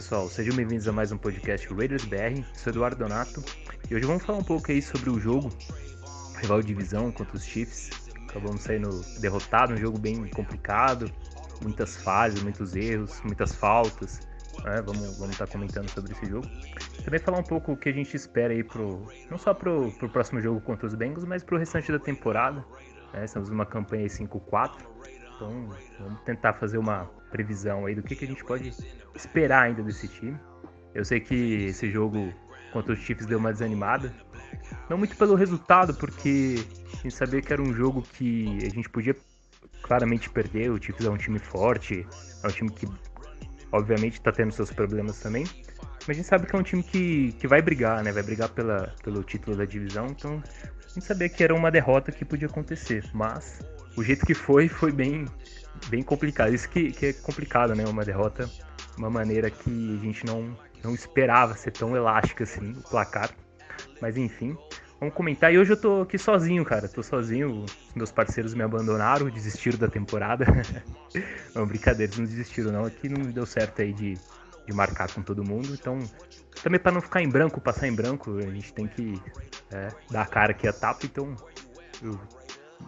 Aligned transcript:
Pessoal, 0.00 0.30
sejam 0.30 0.56
bem-vindos 0.56 0.88
a 0.88 0.92
mais 0.92 1.12
um 1.12 1.18
podcast 1.18 1.68
Raiders 1.74 2.06
BR. 2.06 2.42
Sou 2.54 2.70
Eduardo 2.70 2.96
Donato 2.96 3.44
e 3.90 3.94
hoje 3.94 4.06
vamos 4.06 4.24
falar 4.24 4.38
um 4.38 4.42
pouco 4.42 4.72
aí 4.72 4.80
sobre 4.80 5.10
o 5.10 5.20
jogo 5.20 5.50
rival 6.40 6.62
de 6.62 6.68
divisão 6.68 7.12
contra 7.12 7.36
os 7.36 7.44
Chiefs. 7.44 7.90
Acabamos 8.26 8.62
saindo 8.62 8.88
derrotado, 9.20 9.74
um 9.74 9.76
jogo 9.76 9.98
bem 9.98 10.26
complicado, 10.28 11.12
muitas 11.60 11.98
falhas, 11.98 12.42
muitos 12.42 12.74
erros, 12.74 13.20
muitas 13.24 13.54
faltas. 13.54 14.20
Né? 14.64 14.80
Vamos 14.80 15.18
vamos 15.18 15.32
estar 15.32 15.46
tá 15.46 15.52
comentando 15.52 15.90
sobre 15.90 16.12
esse 16.12 16.24
jogo. 16.24 16.48
Também 17.04 17.20
falar 17.20 17.40
um 17.40 17.44
pouco 17.44 17.72
o 17.72 17.76
que 17.76 17.90
a 17.90 17.92
gente 17.92 18.16
espera 18.16 18.54
aí 18.54 18.64
pro 18.64 19.06
não 19.30 19.36
só 19.36 19.52
pro, 19.52 19.92
pro 19.98 20.08
próximo 20.08 20.40
jogo 20.40 20.62
contra 20.62 20.86
os 20.86 20.94
Bengals, 20.94 21.26
mas 21.26 21.42
pro 21.42 21.58
restante 21.58 21.92
da 21.92 21.98
temporada. 21.98 22.64
Né? 23.12 23.26
Estamos 23.26 23.50
numa 23.50 23.66
campanha 23.66 24.06
5-4, 24.06 24.78
então 25.36 25.68
vamos 25.98 26.22
tentar 26.22 26.54
fazer 26.54 26.78
uma 26.78 27.19
previsão 27.30 27.86
aí 27.86 27.94
do 27.94 28.02
que, 28.02 28.14
que 28.16 28.24
a 28.24 28.28
gente 28.28 28.44
pode 28.44 28.72
esperar 29.14 29.62
ainda 29.64 29.82
desse 29.82 30.08
time. 30.08 30.38
Eu 30.94 31.04
sei 31.04 31.20
que 31.20 31.66
esse 31.66 31.90
jogo 31.90 32.32
contra 32.72 32.92
os 32.92 32.98
Chiefs 33.00 33.26
deu 33.26 33.38
uma 33.38 33.52
desanimada. 33.52 34.12
Não 34.88 34.98
muito 34.98 35.16
pelo 35.16 35.34
resultado, 35.34 35.94
porque 35.94 36.56
a 36.92 36.96
gente 36.96 37.14
sabia 37.14 37.40
que 37.40 37.52
era 37.52 37.62
um 37.62 37.72
jogo 37.72 38.02
que 38.02 38.58
a 38.64 38.68
gente 38.68 38.88
podia 38.88 39.14
claramente 39.82 40.28
perder. 40.30 40.70
O 40.70 40.82
Chiefs 40.82 41.06
é 41.06 41.10
um 41.10 41.16
time 41.16 41.38
forte, 41.38 42.06
é 42.42 42.46
um 42.46 42.50
time 42.50 42.70
que 42.70 42.88
obviamente 43.72 44.14
está 44.14 44.32
tendo 44.32 44.52
seus 44.52 44.72
problemas 44.72 45.20
também. 45.20 45.44
Mas 46.06 46.08
a 46.08 46.12
gente 46.14 46.26
sabe 46.26 46.46
que 46.46 46.56
é 46.56 46.58
um 46.58 46.62
time 46.62 46.82
que, 46.82 47.32
que 47.32 47.46
vai 47.46 47.62
brigar, 47.62 48.02
né? 48.02 48.10
Vai 48.10 48.22
brigar 48.22 48.48
pela, 48.48 48.94
pelo 49.02 49.22
título 49.22 49.56
da 49.56 49.64
divisão. 49.64 50.06
Então 50.06 50.42
a 50.62 50.88
gente 50.88 51.04
sabia 51.04 51.28
que 51.28 51.44
era 51.44 51.54
uma 51.54 51.70
derrota 51.70 52.10
que 52.10 52.24
podia 52.24 52.48
acontecer. 52.48 53.04
Mas 53.12 53.60
o 53.96 54.02
jeito 54.02 54.24
que 54.24 54.34
foi, 54.34 54.68
foi 54.68 54.92
bem, 54.92 55.26
bem 55.88 56.02
complicado. 56.02 56.54
Isso 56.54 56.68
que, 56.68 56.92
que 56.92 57.06
é 57.06 57.12
complicado, 57.12 57.74
né? 57.74 57.84
Uma 57.86 58.04
derrota, 58.04 58.48
uma 58.96 59.10
maneira 59.10 59.50
que 59.50 59.98
a 59.98 60.04
gente 60.04 60.24
não, 60.26 60.56
não 60.82 60.94
esperava 60.94 61.54
ser 61.54 61.72
tão 61.72 61.96
elástica 61.96 62.44
assim, 62.44 62.72
o 62.72 62.82
placar. 62.82 63.30
Mas 64.00 64.16
enfim, 64.16 64.56
vamos 64.98 65.14
comentar. 65.14 65.52
E 65.52 65.58
hoje 65.58 65.72
eu 65.72 65.76
tô 65.76 66.02
aqui 66.02 66.18
sozinho, 66.18 66.64
cara. 66.64 66.88
Tô 66.88 67.02
sozinho. 67.02 67.64
Os 67.64 67.94
meus 67.94 68.12
parceiros 68.12 68.54
me 68.54 68.62
abandonaram, 68.62 69.28
desistiram 69.28 69.78
da 69.78 69.88
temporada. 69.88 70.46
não, 71.54 71.66
brincadeira, 71.66 72.12
eles 72.12 72.18
não 72.18 72.26
desistiram, 72.26 72.72
não. 72.72 72.84
Aqui 72.84 73.08
não 73.08 73.30
deu 73.30 73.46
certo 73.46 73.82
aí 73.82 73.92
de, 73.92 74.14
de 74.66 74.72
marcar 74.72 75.10
com 75.12 75.22
todo 75.22 75.44
mundo. 75.44 75.72
Então, 75.72 75.98
também 76.62 76.78
para 76.78 76.92
não 76.92 77.00
ficar 77.00 77.22
em 77.22 77.28
branco, 77.28 77.60
passar 77.60 77.88
em 77.88 77.94
branco, 77.94 78.38
a 78.38 78.50
gente 78.50 78.72
tem 78.72 78.86
que 78.86 79.20
é, 79.70 79.88
dar 80.10 80.22
a 80.22 80.26
cara 80.26 80.50
aqui 80.52 80.68
a 80.68 80.72
tapa. 80.72 81.06
Então, 81.06 81.34
eu 82.02 82.18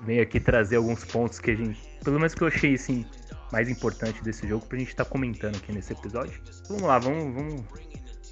venho 0.05 0.23
aqui 0.23 0.41
trazer 0.41 0.77
alguns 0.77 1.05
pontos 1.05 1.39
que 1.39 1.51
a 1.51 1.55
gente, 1.55 1.81
pelo 2.03 2.19
menos 2.19 2.35
que 2.35 2.43
eu 2.43 2.49
achei 2.49 2.75
assim, 2.75 3.05
mais 3.53 3.69
importante 3.69 4.23
desse 4.23 4.49
jogo 4.49 4.67
pra 4.67 4.79
gente 4.79 4.89
estar 4.89 5.05
tá 5.05 5.11
comentando 5.11 5.57
aqui 5.57 5.73
nesse 5.73 5.93
episódio. 5.93 6.41
Vamos 6.69 6.83
lá, 6.83 6.99
vamos, 6.99 7.35
vamos. 7.35 7.65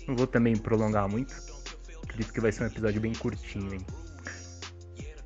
Não 0.09 0.17
vou 0.17 0.27
também 0.27 0.57
prolongar 0.57 1.09
muito. 1.09 1.35
Acredito 2.03 2.33
que 2.33 2.41
vai 2.41 2.51
ser 2.51 2.65
um 2.65 2.67
episódio 2.67 3.01
bem 3.01 3.13
curtinho, 3.13 3.75
hein? 3.75 3.87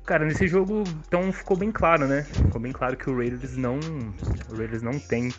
Cara, 0.05 0.23
nesse 0.23 0.47
jogo, 0.47 0.83
então 1.07 1.31
ficou 1.31 1.57
bem 1.57 1.71
claro, 1.71 2.07
né? 2.07 2.23
Ficou 2.23 2.61
bem 2.61 2.71
claro 2.71 2.95
que 2.95 3.09
o 3.09 3.17
Raiders 3.17 3.57
não, 3.57 3.79
o 4.49 4.55
Raiders 4.55 4.83
não 4.83 4.99
tem 4.99 5.33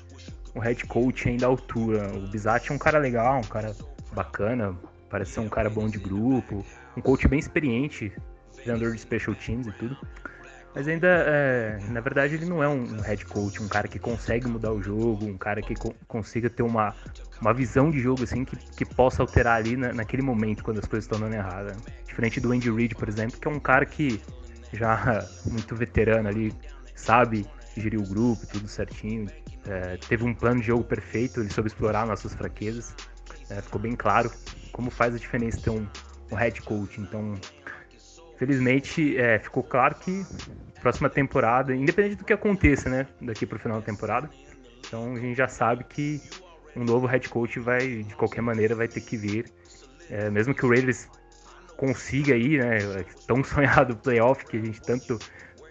um 0.56 0.58
head 0.58 0.84
coach 0.86 1.28
ainda 1.28 1.46
à 1.46 1.48
altura. 1.48 2.10
O 2.16 2.26
Bizat 2.28 2.72
é 2.72 2.74
um 2.74 2.78
cara 2.78 2.98
legal, 2.98 3.38
um 3.38 3.42
cara 3.42 3.76
bacana, 4.12 4.76
parece 5.08 5.32
ser 5.32 5.40
um 5.40 5.48
cara 5.48 5.70
bom 5.70 5.86
de 5.86 5.98
grupo, 5.98 6.66
um 6.96 7.00
coach 7.00 7.28
bem 7.28 7.38
experiente, 7.38 8.12
treinador 8.56 8.92
de 8.92 9.00
special 9.00 9.36
teams 9.36 9.68
e 9.68 9.72
tudo. 9.72 9.96
Mas 10.76 10.86
ainda, 10.86 11.08
é, 11.08 11.78
na 11.88 12.00
verdade, 12.00 12.34
ele 12.34 12.44
não 12.44 12.62
é 12.62 12.68
um 12.68 13.00
head 13.00 13.24
coach, 13.24 13.62
um 13.62 13.66
cara 13.66 13.88
que 13.88 13.98
consegue 13.98 14.46
mudar 14.46 14.74
o 14.74 14.82
jogo, 14.82 15.24
um 15.24 15.38
cara 15.38 15.62
que 15.62 15.74
co 15.74 15.94
consiga 16.06 16.50
ter 16.50 16.62
uma, 16.62 16.94
uma 17.40 17.54
visão 17.54 17.90
de 17.90 17.98
jogo 17.98 18.24
assim 18.24 18.44
que, 18.44 18.56
que 18.56 18.84
possa 18.84 19.22
alterar 19.22 19.56
ali 19.56 19.74
na, 19.74 19.94
naquele 19.94 20.20
momento 20.20 20.62
quando 20.62 20.78
as 20.78 20.84
coisas 20.84 21.06
estão 21.06 21.18
dando 21.18 21.32
errada. 21.32 21.74
Diferente 22.06 22.40
do 22.40 22.52
Andy 22.52 22.70
Reid, 22.70 22.94
por 22.94 23.08
exemplo, 23.08 23.40
que 23.40 23.48
é 23.48 23.50
um 23.50 23.58
cara 23.58 23.86
que 23.86 24.20
já 24.70 25.26
muito 25.50 25.74
veterano 25.74 26.28
ali, 26.28 26.52
sabe 26.94 27.46
gerir 27.74 27.98
o 27.98 28.06
grupo, 28.06 28.46
tudo 28.46 28.68
certinho. 28.68 29.30
É, 29.66 29.96
teve 29.96 30.24
um 30.24 30.34
plano 30.34 30.60
de 30.60 30.66
jogo 30.66 30.84
perfeito, 30.84 31.40
ele 31.40 31.48
soube 31.48 31.68
explorar 31.68 32.06
nossas 32.06 32.34
fraquezas. 32.34 32.94
É, 33.48 33.62
ficou 33.62 33.80
bem 33.80 33.96
claro 33.96 34.30
como 34.72 34.90
faz 34.90 35.14
a 35.14 35.18
diferença 35.18 35.58
ter 35.58 35.70
um, 35.70 35.86
um 36.30 36.34
head 36.36 36.60
coach. 36.60 37.00
Então, 37.00 37.34
felizmente, 38.38 39.16
é, 39.16 39.38
ficou 39.38 39.62
claro 39.62 39.94
que 39.96 40.24
próxima 40.80 41.10
temporada, 41.10 41.74
independente 41.74 42.16
do 42.16 42.24
que 42.24 42.32
aconteça, 42.32 42.88
né, 42.88 43.06
daqui 43.20 43.44
para 43.44 43.56
o 43.56 43.58
final 43.58 43.80
da 43.80 43.84
temporada. 43.84 44.30
Então 44.86 45.14
a 45.14 45.18
gente 45.18 45.36
já 45.36 45.48
sabe 45.48 45.84
que 45.84 46.20
um 46.76 46.84
novo 46.84 47.06
head 47.06 47.28
coach 47.28 47.58
vai, 47.58 48.04
de 48.04 48.14
qualquer 48.14 48.40
maneira, 48.40 48.74
vai 48.74 48.86
ter 48.86 49.00
que 49.00 49.16
vir. 49.16 49.46
É, 50.08 50.30
mesmo 50.30 50.54
que 50.54 50.64
o 50.64 50.68
Raiders 50.68 51.08
consiga 51.76 52.34
aí, 52.34 52.58
né, 52.58 53.04
tão 53.26 53.42
sonhado 53.44 53.96
playoff 53.96 54.44
que 54.46 54.56
a 54.56 54.64
gente 54.64 54.80
tanto 54.80 55.18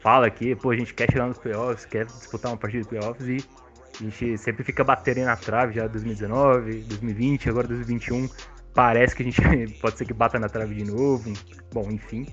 fala 0.01 0.27
aqui, 0.27 0.55
pô, 0.55 0.71
a 0.71 0.75
gente 0.75 0.93
quer 0.93 1.09
chegar 1.09 1.27
nos 1.27 1.37
playoffs, 1.37 1.85
quer 1.85 2.05
disputar 2.05 2.51
uma 2.51 2.57
partida 2.57 2.83
de 2.83 2.89
playoffs 2.89 3.27
e 3.27 3.37
a 3.99 4.03
gente 4.03 4.37
sempre 4.37 4.63
fica 4.63 4.83
batendo 4.83 5.21
na 5.21 5.37
trave 5.37 5.73
já 5.73 5.87
2019, 5.87 6.81
2020, 6.81 7.49
agora 7.49 7.67
2021. 7.67 8.29
Parece 8.75 9.15
que 9.15 9.23
a 9.23 9.25
gente 9.25 9.41
pode 9.79 9.97
ser 9.97 10.05
que 10.05 10.13
bata 10.13 10.37
na 10.37 10.49
trave 10.49 10.75
de 10.75 10.83
novo. 10.91 11.31
Bom, 11.73 11.89
enfim. 11.89 12.27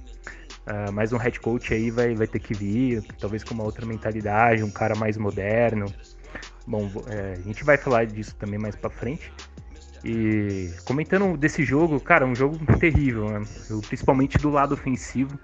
Uh, 0.67 0.93
mais 0.93 1.13
um 1.13 1.17
head 1.17 1.41
coach 1.41 1.73
aí 1.73 1.91
vai, 1.91 2.15
vai 2.15 2.27
ter 2.27 2.41
que 2.41 2.53
vir, 2.53 3.03
talvez 3.19 3.43
com 3.43 3.55
uma 3.55 3.65
outra 3.65 3.87
mentalidade, 3.87 4.63
um 4.63 4.71
cara 4.71 4.95
mais 4.97 5.17
moderno. 5.17 5.87
Bom, 6.67 6.91
é, 7.09 7.35
a 7.39 7.43
gente 7.43 7.65
vai 7.65 7.77
falar 7.77 8.07
disso 8.07 8.35
também 8.37 8.59
mais 8.59 8.75
para 8.75 8.91
frente. 8.91 9.33
E 10.05 10.73
comentando 10.85 11.37
desse 11.37 11.63
jogo, 11.65 12.01
cara, 12.01 12.27
um 12.27 12.35
jogo 12.35 12.59
terrível, 12.79 13.31
né? 13.31 13.45
principalmente 13.87 14.37
do 14.39 14.51
lado 14.51 14.75
ofensivo. 14.75 15.39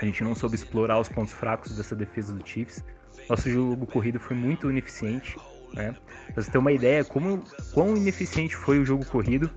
A 0.00 0.04
gente 0.04 0.22
não 0.22 0.34
soube 0.34 0.54
explorar 0.54 1.00
os 1.00 1.08
pontos 1.08 1.32
fracos 1.32 1.76
dessa 1.76 1.96
defesa 1.96 2.32
do 2.32 2.46
Chiefs. 2.46 2.84
Nosso 3.28 3.50
jogo 3.50 3.86
corrido 3.86 4.20
foi 4.20 4.36
muito 4.36 4.70
ineficiente. 4.70 5.36
Né? 5.74 5.94
Pra 6.32 6.42
você 6.42 6.50
ter 6.50 6.58
uma 6.58 6.72
ideia 6.72 7.04
como 7.04 7.42
quão 7.74 7.96
ineficiente 7.96 8.54
foi 8.54 8.78
o 8.78 8.84
jogo 8.84 9.04
corrido, 9.06 9.50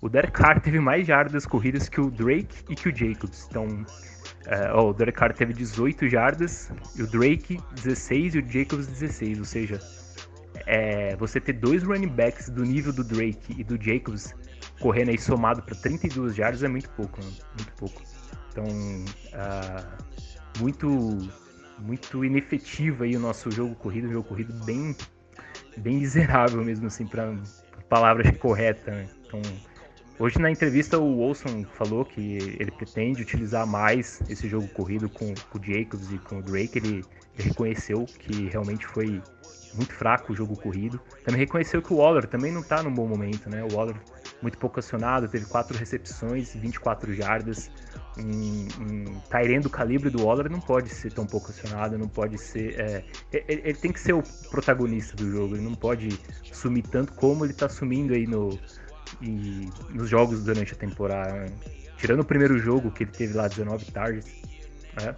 o 0.00 0.08
Derek 0.08 0.32
Carr 0.32 0.60
teve 0.60 0.78
mais 0.78 1.06
jardas 1.06 1.46
corridas 1.46 1.88
que 1.88 2.00
o 2.00 2.10
Drake 2.10 2.64
e 2.68 2.74
que 2.74 2.88
o 2.88 2.96
Jacobs. 2.96 3.46
Então, 3.48 3.84
é, 4.46 4.72
o 4.72 4.92
Derek 4.92 5.18
Carr 5.18 5.32
teve 5.32 5.52
18 5.52 6.08
jardas, 6.08 6.70
e 6.94 7.02
o 7.02 7.06
Drake 7.06 7.58
16 7.82 8.34
e 8.34 8.38
o 8.38 8.48
Jacobs 8.48 8.86
16. 8.86 9.38
Ou 9.38 9.44
seja, 9.44 9.80
é, 10.66 11.16
você 11.16 11.40
ter 11.40 11.54
dois 11.54 11.82
running 11.82 12.08
backs 12.08 12.48
do 12.48 12.62
nível 12.62 12.92
do 12.92 13.02
Drake 13.02 13.54
e 13.58 13.64
do 13.64 13.82
Jacobs 13.82 14.34
correndo 14.80 15.10
aí 15.10 15.18
somado 15.18 15.62
para 15.62 15.74
32 15.74 16.34
jardas 16.34 16.62
é 16.62 16.68
muito 16.68 16.90
pouco, 16.90 17.20
né? 17.20 17.30
muito 17.56 17.72
pouco. 17.76 18.02
Então, 18.50 18.64
uh, 18.64 20.58
muito 20.58 21.18
muito 21.78 22.24
inefetivo 22.24 23.04
aí 23.04 23.14
o 23.14 23.20
nosso 23.20 23.50
jogo 23.50 23.74
corrido, 23.74 24.08
um 24.08 24.12
jogo 24.12 24.28
corrido 24.28 24.64
bem 24.64 24.96
bem 25.76 25.98
miserável 25.98 26.64
mesmo 26.64 26.86
assim 26.86 27.06
para 27.06 27.34
palavras 27.88 28.34
corretas, 28.38 28.94
né? 28.94 29.08
Então, 29.26 29.42
Hoje 30.18 30.38
na 30.38 30.50
entrevista 30.50 30.98
o 30.98 31.20
Olson 31.20 31.62
falou 31.74 32.02
que 32.02 32.56
ele 32.58 32.70
pretende 32.70 33.20
utilizar 33.20 33.66
mais 33.66 34.22
esse 34.30 34.48
jogo 34.48 34.66
corrido 34.68 35.10
com, 35.10 35.34
com 35.50 35.58
o 35.58 35.62
Jacobs 35.62 36.10
e 36.10 36.18
com 36.18 36.38
o 36.38 36.42
Drake. 36.42 36.78
Ele, 36.78 37.04
ele, 37.38 37.48
reconheceu 37.48 38.06
que 38.18 38.48
realmente 38.48 38.86
foi 38.86 39.22
muito 39.74 39.92
fraco 39.92 40.32
o 40.32 40.36
jogo 40.36 40.56
corrido. 40.56 40.98
Também 41.22 41.40
reconheceu 41.40 41.82
que 41.82 41.92
o 41.92 41.96
Waller 41.96 42.26
também 42.26 42.50
não 42.50 42.62
está 42.62 42.82
num 42.82 42.94
bom 42.94 43.06
momento, 43.06 43.50
né? 43.50 43.62
O 43.62 43.74
Waller 43.74 43.94
muito 44.40 44.56
pouco 44.56 44.80
acionado, 44.80 45.28
teve 45.28 45.44
quatro 45.44 45.76
recepções, 45.76 46.54
24 46.54 47.12
jardas. 47.12 47.70
Um, 48.18 48.68
um 48.80 49.60
do 49.60 49.68
calibre 49.68 50.08
do 50.08 50.24
Waller 50.24 50.50
não 50.50 50.60
pode 50.60 50.88
ser 50.88 51.12
tão 51.12 51.26
pouco 51.26 51.50
acionado, 51.50 51.98
não 51.98 52.08
pode 52.08 52.38
ser. 52.38 52.80
É, 52.80 53.04
ele, 53.30 53.60
ele, 53.64 53.74
tem 53.74 53.92
que 53.92 54.00
ser 54.00 54.14
o 54.14 54.22
protagonista 54.50 55.14
do 55.14 55.30
jogo, 55.30 55.56
ele 55.56 55.64
não 55.64 55.74
pode 55.74 56.18
sumir 56.52 56.84
tanto 56.84 57.12
como 57.12 57.44
ele 57.44 57.52
está 57.52 57.68
sumindo 57.68 58.14
aí 58.14 58.26
no, 58.26 58.58
e 59.20 59.68
nos 59.90 60.08
jogos 60.08 60.42
durante 60.44 60.72
a 60.72 60.76
temporada. 60.76 61.46
Tirando 61.96 62.20
o 62.20 62.24
primeiro 62.24 62.58
jogo, 62.58 62.90
que 62.90 63.04
ele 63.04 63.10
teve 63.10 63.34
lá 63.34 63.48
19 63.48 63.90
targets, 63.90 64.42
né? 65.00 65.14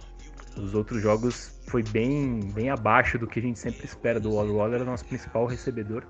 os 0.57 0.73
outros 0.73 1.01
jogos 1.01 1.59
foi 1.67 1.83
bem, 1.83 2.39
bem 2.53 2.69
abaixo 2.69 3.17
do 3.17 3.27
que 3.27 3.39
a 3.39 3.41
gente 3.41 3.59
sempre 3.59 3.85
espera 3.85 4.19
do 4.19 4.33
Waller. 4.33 4.55
Waller 4.55 4.79
é 4.79 4.83
o 4.83 4.85
nosso 4.85 5.05
principal 5.05 5.45
recebedor 5.45 6.05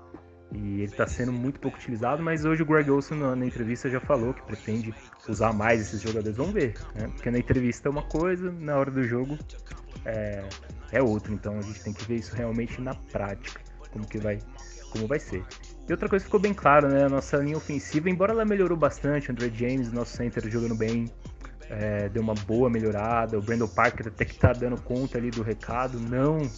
e 0.52 0.82
ele 0.82 0.84
está 0.84 1.06
sendo 1.06 1.32
muito 1.32 1.60
pouco 1.60 1.76
utilizado, 1.76 2.22
mas 2.22 2.44
hoje 2.44 2.62
o 2.62 2.66
Greg 2.66 2.90
Olson 2.90 3.14
na, 3.14 3.36
na, 3.36 3.46
entrevista 3.46 3.88
já 3.88 4.00
falou 4.00 4.34
que 4.34 4.42
pretende 4.42 4.92
usar 5.28 5.52
mais 5.52 5.80
esses 5.80 6.00
jogadores. 6.00 6.36
Vamos 6.36 6.52
ver, 6.52 6.74
né? 6.94 7.08
Porque 7.08 7.30
na 7.30 7.38
entrevista 7.38 7.88
é 7.88 7.90
uma 7.90 8.02
coisa, 8.02 8.50
na 8.50 8.76
hora 8.76 8.90
do 8.90 9.04
jogo 9.04 9.38
é, 10.04 10.44
é 10.90 11.02
outra. 11.02 11.32
Então 11.32 11.56
a 11.56 11.62
gente 11.62 11.82
tem 11.82 11.92
que 11.92 12.04
ver 12.04 12.16
isso 12.16 12.34
realmente 12.34 12.80
na 12.80 12.94
prática, 12.94 13.60
como 13.92 14.06
que 14.06 14.18
vai, 14.18 14.38
como 14.90 15.06
vai 15.06 15.20
ser. 15.20 15.44
E 15.90 15.92
outra 15.92 16.08
coisa 16.08 16.22
que 16.22 16.28
ficou 16.28 16.38
bem 16.38 16.54
claro, 16.54 16.88
né? 16.88 17.06
A 17.06 17.08
nossa 17.08 17.36
linha 17.38 17.56
ofensiva, 17.56 18.08
embora 18.08 18.30
ela 18.30 18.44
melhorou 18.44 18.78
bastante, 18.78 19.28
o 19.28 19.32
André 19.32 19.50
James, 19.52 19.90
nosso 19.90 20.16
center, 20.16 20.48
jogando 20.48 20.76
bem, 20.76 21.10
é, 21.68 22.08
deu 22.08 22.22
uma 22.22 22.32
boa 22.32 22.70
melhorada. 22.70 23.36
O 23.36 23.42
Brandon 23.42 23.66
Parker 23.66 24.06
até 24.06 24.24
que 24.24 24.38
tá 24.38 24.52
dando 24.52 24.80
conta 24.80 25.18
ali 25.18 25.32
do 25.32 25.42
recado. 25.42 25.98
Não, 25.98 26.48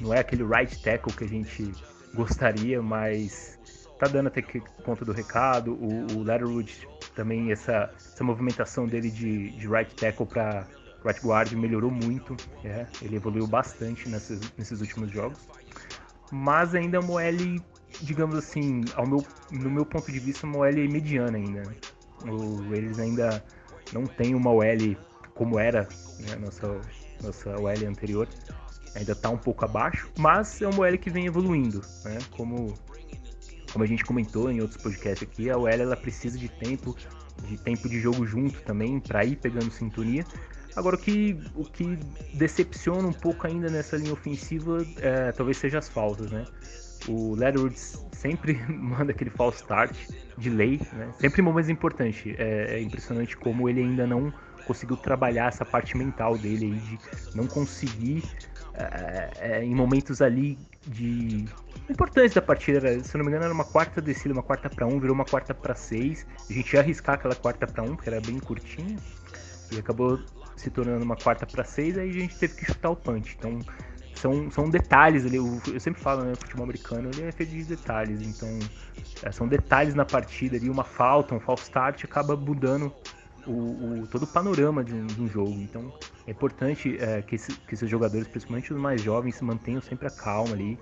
não 0.00 0.14
é 0.14 0.20
aquele 0.20 0.44
right 0.44 0.80
tackle 0.84 1.12
que 1.12 1.24
a 1.24 1.26
gente 1.26 1.72
gostaria, 2.14 2.80
mas 2.80 3.58
tá 3.98 4.06
dando 4.06 4.28
até 4.28 4.40
que 4.40 4.60
conta 4.84 5.04
do 5.04 5.10
recado. 5.10 5.72
O, 5.72 6.18
o 6.18 6.22
Letterwood 6.22 6.86
também, 7.16 7.50
essa, 7.50 7.90
essa 7.96 8.22
movimentação 8.22 8.86
dele 8.86 9.10
de, 9.10 9.50
de 9.50 9.66
right 9.66 9.92
tackle 9.96 10.26
para 10.26 10.64
right 11.04 11.20
guard 11.20 11.52
melhorou 11.54 11.90
muito. 11.90 12.36
É, 12.64 12.86
ele 13.02 13.16
evoluiu 13.16 13.48
bastante 13.48 14.08
nesses, 14.08 14.40
nesses 14.56 14.80
últimos 14.80 15.10
jogos. 15.10 15.40
Mas 16.30 16.72
ainda 16.72 16.98
é 16.98 17.00
uma 17.00 17.20
digamos 18.02 18.36
assim, 18.36 18.82
ao 18.94 19.06
meu, 19.06 19.24
no 19.50 19.70
meu 19.70 19.84
ponto 19.84 20.10
de 20.10 20.18
vista, 20.18 20.46
uma 20.46 20.58
OL 20.58 20.72
mediana 20.90 21.36
ainda. 21.36 21.62
O, 22.24 22.74
eles 22.74 22.98
ainda 22.98 23.42
não 23.92 24.06
têm 24.06 24.34
uma 24.34 24.50
OL 24.52 24.96
como 25.34 25.58
era 25.58 25.88
né, 26.20 26.36
nossa, 26.36 26.80
nossa 27.22 27.50
OL 27.60 27.88
anterior. 27.88 28.28
Ainda 28.94 29.12
está 29.12 29.30
um 29.30 29.38
pouco 29.38 29.64
abaixo, 29.64 30.10
mas 30.18 30.60
é 30.60 30.68
uma 30.68 30.80
OL 30.80 30.98
que 30.98 31.10
vem 31.10 31.26
evoluindo, 31.26 31.80
né? 32.04 32.18
Como 32.36 32.74
como 33.72 33.84
a 33.84 33.86
gente 33.86 34.04
comentou 34.04 34.50
em 34.50 34.60
outros 34.60 34.82
podcasts 34.82 35.26
aqui, 35.26 35.48
a 35.48 35.56
OL 35.56 35.68
ela 35.68 35.96
precisa 35.96 36.36
de 36.36 36.48
tempo, 36.48 36.96
de 37.44 37.56
tempo 37.56 37.88
de 37.88 38.00
jogo 38.00 38.26
junto 38.26 38.60
também, 38.62 38.98
para 38.98 39.24
ir 39.24 39.36
pegando 39.36 39.70
sintonia. 39.70 40.24
Agora, 40.76 40.96
o 40.96 40.98
que, 40.98 41.36
o 41.54 41.64
que 41.64 41.96
decepciona 42.34 43.06
um 43.06 43.12
pouco 43.12 43.46
ainda 43.46 43.68
nessa 43.68 43.96
linha 43.96 44.12
ofensiva 44.12 44.84
é, 44.98 45.32
talvez 45.32 45.56
seja 45.56 45.78
as 45.78 45.88
faltas, 45.88 46.30
né? 46.30 46.44
O 47.10 47.34
Leatherwood 47.34 47.76
sempre 48.12 48.54
manda 48.68 49.10
aquele 49.12 49.30
false 49.30 49.58
start 49.58 49.96
de 50.38 50.48
lei, 50.48 50.80
né? 50.92 51.12
Sempre 51.18 51.42
em 51.42 51.44
momentos 51.44 51.68
importantes. 51.68 52.34
É, 52.38 52.76
é, 52.76 52.80
impressionante 52.80 53.36
como 53.36 53.68
ele 53.68 53.80
ainda 53.80 54.06
não 54.06 54.32
conseguiu 54.66 54.96
trabalhar 54.96 55.48
essa 55.48 55.64
parte 55.64 55.96
mental 55.96 56.38
dele 56.38 56.66
aí 56.66 56.78
de 56.78 56.98
não 57.34 57.46
conseguir 57.46 58.22
é, 58.74 59.30
é, 59.40 59.64
em 59.64 59.74
momentos 59.74 60.22
ali 60.22 60.56
de 60.86 61.44
importantes 61.88 62.34
da 62.34 62.42
partida. 62.42 63.02
Se 63.02 63.16
eu 63.16 63.18
não 63.18 63.24
me 63.24 63.30
engano, 63.30 63.44
era 63.44 63.54
uma 63.54 63.64
quarta 63.64 64.00
descida, 64.00 64.32
uma 64.32 64.42
quarta 64.42 64.70
para 64.70 64.86
um, 64.86 65.00
virou 65.00 65.14
uma 65.14 65.24
quarta 65.24 65.52
para 65.52 65.74
seis. 65.74 66.26
A 66.48 66.52
gente 66.52 66.72
ia 66.72 66.80
arriscar 66.80 67.16
aquela 67.16 67.34
quarta 67.34 67.66
para 67.66 67.82
um, 67.82 67.96
porque 67.96 68.08
era 68.08 68.20
bem 68.20 68.38
curtinha, 68.38 68.96
e 69.72 69.78
acabou 69.78 70.20
se 70.56 70.70
tornando 70.70 71.04
uma 71.04 71.16
quarta 71.16 71.46
para 71.46 71.64
seis. 71.64 71.98
Aí 71.98 72.10
a 72.10 72.12
gente 72.12 72.38
teve 72.38 72.54
que 72.54 72.64
chutar 72.66 72.90
o 72.90 72.96
punch. 72.96 73.36
Então 73.38 73.58
são, 74.20 74.50
são 74.50 74.68
detalhes 74.68 75.24
ali. 75.24 75.36
Eu 75.36 75.80
sempre 75.80 76.00
falo, 76.00 76.24
né? 76.24 76.32
O 76.32 76.36
futebol 76.36 76.64
americano 76.64 77.10
ele 77.12 77.28
é 77.28 77.32
feito 77.32 77.50
de 77.50 77.64
detalhes. 77.64 78.20
Então 78.22 78.48
é, 79.22 79.32
são 79.32 79.48
detalhes 79.48 79.94
na 79.94 80.04
partida 80.04 80.56
ali. 80.56 80.68
Uma 80.68 80.84
falta, 80.84 81.34
um 81.34 81.40
false 81.40 81.64
start 81.64 82.04
acaba 82.04 82.36
mudando 82.36 82.92
o, 83.46 84.02
o, 84.02 84.06
todo 84.06 84.24
o 84.24 84.26
panorama 84.26 84.84
de 84.84 84.94
um, 84.94 85.06
de 85.06 85.22
um, 85.22 85.28
jogo. 85.28 85.52
Então 85.52 85.92
é 86.26 86.30
importante 86.30 86.96
é, 87.00 87.22
que, 87.22 87.34
esse, 87.34 87.52
que, 87.52 87.74
esses 87.74 87.88
jogadores, 87.88 88.28
principalmente 88.28 88.72
os 88.72 88.78
mais 88.78 89.00
jovens, 89.00 89.36
se 89.36 89.44
mantenham 89.44 89.80
sempre 89.80 90.06
a 90.06 90.10
calma 90.10 90.52
ali 90.52 90.78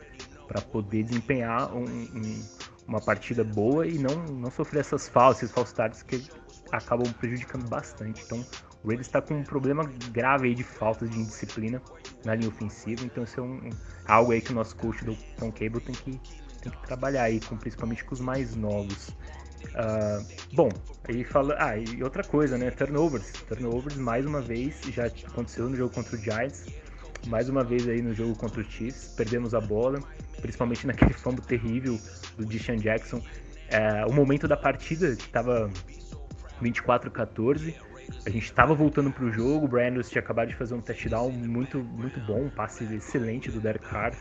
para 0.47 0.61
poder 0.61 1.05
desempenhar 1.05 1.73
um, 1.75 1.85
um, 1.85 2.43
uma 2.87 3.01
partida 3.01 3.45
boa 3.45 3.87
e 3.87 3.99
não, 3.99 4.17
não 4.35 4.51
sofrer 4.51 4.81
essas 4.81 5.09
falsas, 5.09 5.45
esses 5.45 5.55
false 5.55 5.71
starts 5.71 6.03
que 6.03 6.27
acabam 6.73 7.11
prejudicando 7.13 7.69
bastante. 7.69 8.23
Então 8.25 8.45
o 8.83 8.89
Raiders 8.89 9.07
está 9.07 9.21
com 9.21 9.35
um 9.35 9.45
problema 9.45 9.85
grave 10.11 10.49
aí 10.49 10.55
de 10.55 10.65
falta 10.65 11.07
de 11.07 11.19
indisciplina 11.19 11.81
na 12.25 12.35
linha 12.35 12.49
ofensiva. 12.49 13.05
Então 13.05 13.25
isso 13.25 13.41
é 13.41 13.43
um, 13.43 13.71
algo 14.07 14.33
aí 14.33 14.41
que 14.41 14.53
o 14.53 14.55
nosso 14.55 14.77
coach 14.77 15.05
do 15.05 15.17
Tom 15.39 15.51
Cable 15.51 15.81
tem 15.81 15.95
que, 15.95 16.21
tem 16.61 16.73
que 16.73 16.87
trabalhar 16.87 17.25
aí, 17.25 17.41
com, 17.41 17.57
principalmente 17.57 18.05
com 18.05 18.15
os 18.15 18.21
mais 18.21 18.55
novos. 18.57 19.09
Uh, 19.09 20.25
bom, 20.55 20.69
aí 21.09 21.25
fala. 21.25 21.57
Ah, 21.59 21.77
e 21.77 22.03
outra 22.03 22.23
coisa, 22.23 22.57
né? 22.57 22.71
Turnovers. 22.71 23.33
Turnovers, 23.49 23.97
mais 23.97 24.25
uma 24.25 24.41
vez, 24.41 24.81
já 24.93 25.07
aconteceu 25.07 25.69
no 25.69 25.77
jogo 25.77 25.95
contra 25.95 26.17
o 26.17 26.19
Giants. 26.19 26.67
Mais 27.27 27.49
uma 27.49 27.65
vez 27.65 27.89
aí 27.89 28.01
no 28.01 28.15
jogo 28.15 28.37
contra 28.37 28.61
o 28.61 28.65
Chiefs. 28.65 29.15
Perdemos 29.17 29.53
a 29.53 29.61
bola, 29.61 30.01
principalmente 30.41 30.87
naquele 30.87 31.13
fumble 31.13 31.45
terrível 31.45 31.99
do 32.37 32.47
Deshaun 32.47 32.77
Jackson. 32.77 33.19
Uh, 33.19 34.09
o 34.09 34.15
momento 34.15 34.47
da 34.47 34.57
partida, 34.57 35.15
que 35.17 35.25
estava 35.25 35.71
24 36.61 37.11
14 37.11 37.75
a 38.25 38.31
gente 38.31 38.45
estava 38.45 38.75
voltando 38.75 39.11
para 39.11 39.25
o 39.25 39.33
jogo, 39.33 39.67
o 39.67 39.69
Brian 39.69 40.01
tinha 40.03 40.21
acabado 40.21 40.49
de 40.49 40.57
fazer 40.57 40.75
um 40.75 40.81
touchdown 40.81 41.31
muito, 41.31 41.79
muito 41.79 42.21
bom, 42.21 42.45
um 42.45 42.51
passe 42.51 42.85
excelente 42.95 43.51
do 43.51 43.61
Derek 43.61 43.87
Carr. 43.87 44.13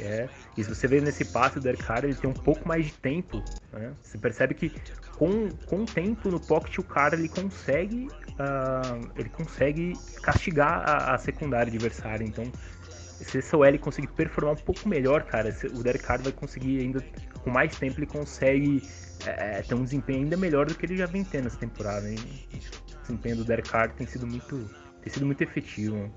É, 0.00 0.28
e 0.56 0.64
se 0.64 0.68
você 0.68 0.86
vê 0.86 1.00
nesse 1.00 1.24
passe, 1.26 1.58
o 1.58 1.60
Derek 1.60 1.82
Carr 1.82 2.04
ele 2.04 2.14
tem 2.14 2.28
um 2.28 2.34
pouco 2.34 2.66
mais 2.66 2.86
de 2.86 2.92
tempo. 2.92 3.42
Né? 3.72 3.92
Você 4.02 4.18
percebe 4.18 4.54
que 4.54 4.72
com, 5.16 5.48
com 5.66 5.84
tempo 5.84 6.30
no 6.30 6.40
pocket 6.40 6.78
o 6.78 6.82
cara 6.82 7.14
ele 7.14 7.28
consegue, 7.28 8.08
uh, 8.32 9.10
ele 9.16 9.28
consegue 9.28 9.94
castigar 10.22 10.82
a, 10.88 11.14
a 11.14 11.18
secundária 11.18 11.72
adversária. 11.72 12.24
Então, 12.24 12.44
se 12.80 13.38
esse 13.38 13.56
OL 13.56 13.78
conseguir 13.78 14.08
performar 14.08 14.54
um 14.54 14.64
pouco 14.64 14.88
melhor, 14.88 15.22
cara, 15.22 15.54
o 15.74 15.82
Derek 15.82 16.04
Carr 16.04 16.20
vai 16.22 16.32
conseguir 16.32 16.80
ainda, 16.80 17.02
com 17.42 17.50
mais 17.50 17.76
tempo, 17.78 17.98
ele 17.98 18.06
consegue 18.06 18.82
é, 19.24 19.62
ter 19.62 19.74
um 19.74 19.82
desempenho 19.82 20.20
ainda 20.20 20.36
melhor 20.36 20.66
do 20.66 20.74
que 20.74 20.84
ele 20.84 20.96
já 20.96 21.06
vem 21.06 21.24
tendo 21.24 21.46
essa 21.46 21.58
temporada. 21.58 22.08
Hein? 22.08 22.18
Desempenho 23.06 23.36
do 23.36 23.44
Derek 23.44 23.68
Carr 23.68 23.92
tem 23.94 24.06
sido 24.06 24.26
muito, 24.26 24.70
tem 25.02 25.12
sido 25.12 25.24
muito 25.24 25.42
efetivo. 25.42 26.12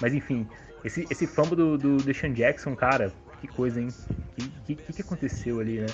Mas 0.00 0.14
enfim, 0.14 0.48
esse, 0.84 1.06
esse 1.10 1.26
fumble 1.26 1.56
do, 1.56 1.78
do 1.78 1.96
Deshaun 1.98 2.32
Jackson, 2.32 2.74
cara, 2.74 3.12
que 3.40 3.48
coisa, 3.48 3.80
hein? 3.80 3.88
O 4.38 4.64
que, 4.64 4.74
que, 4.74 4.92
que, 4.92 5.02
aconteceu 5.02 5.60
ali, 5.60 5.80
né? 5.80 5.86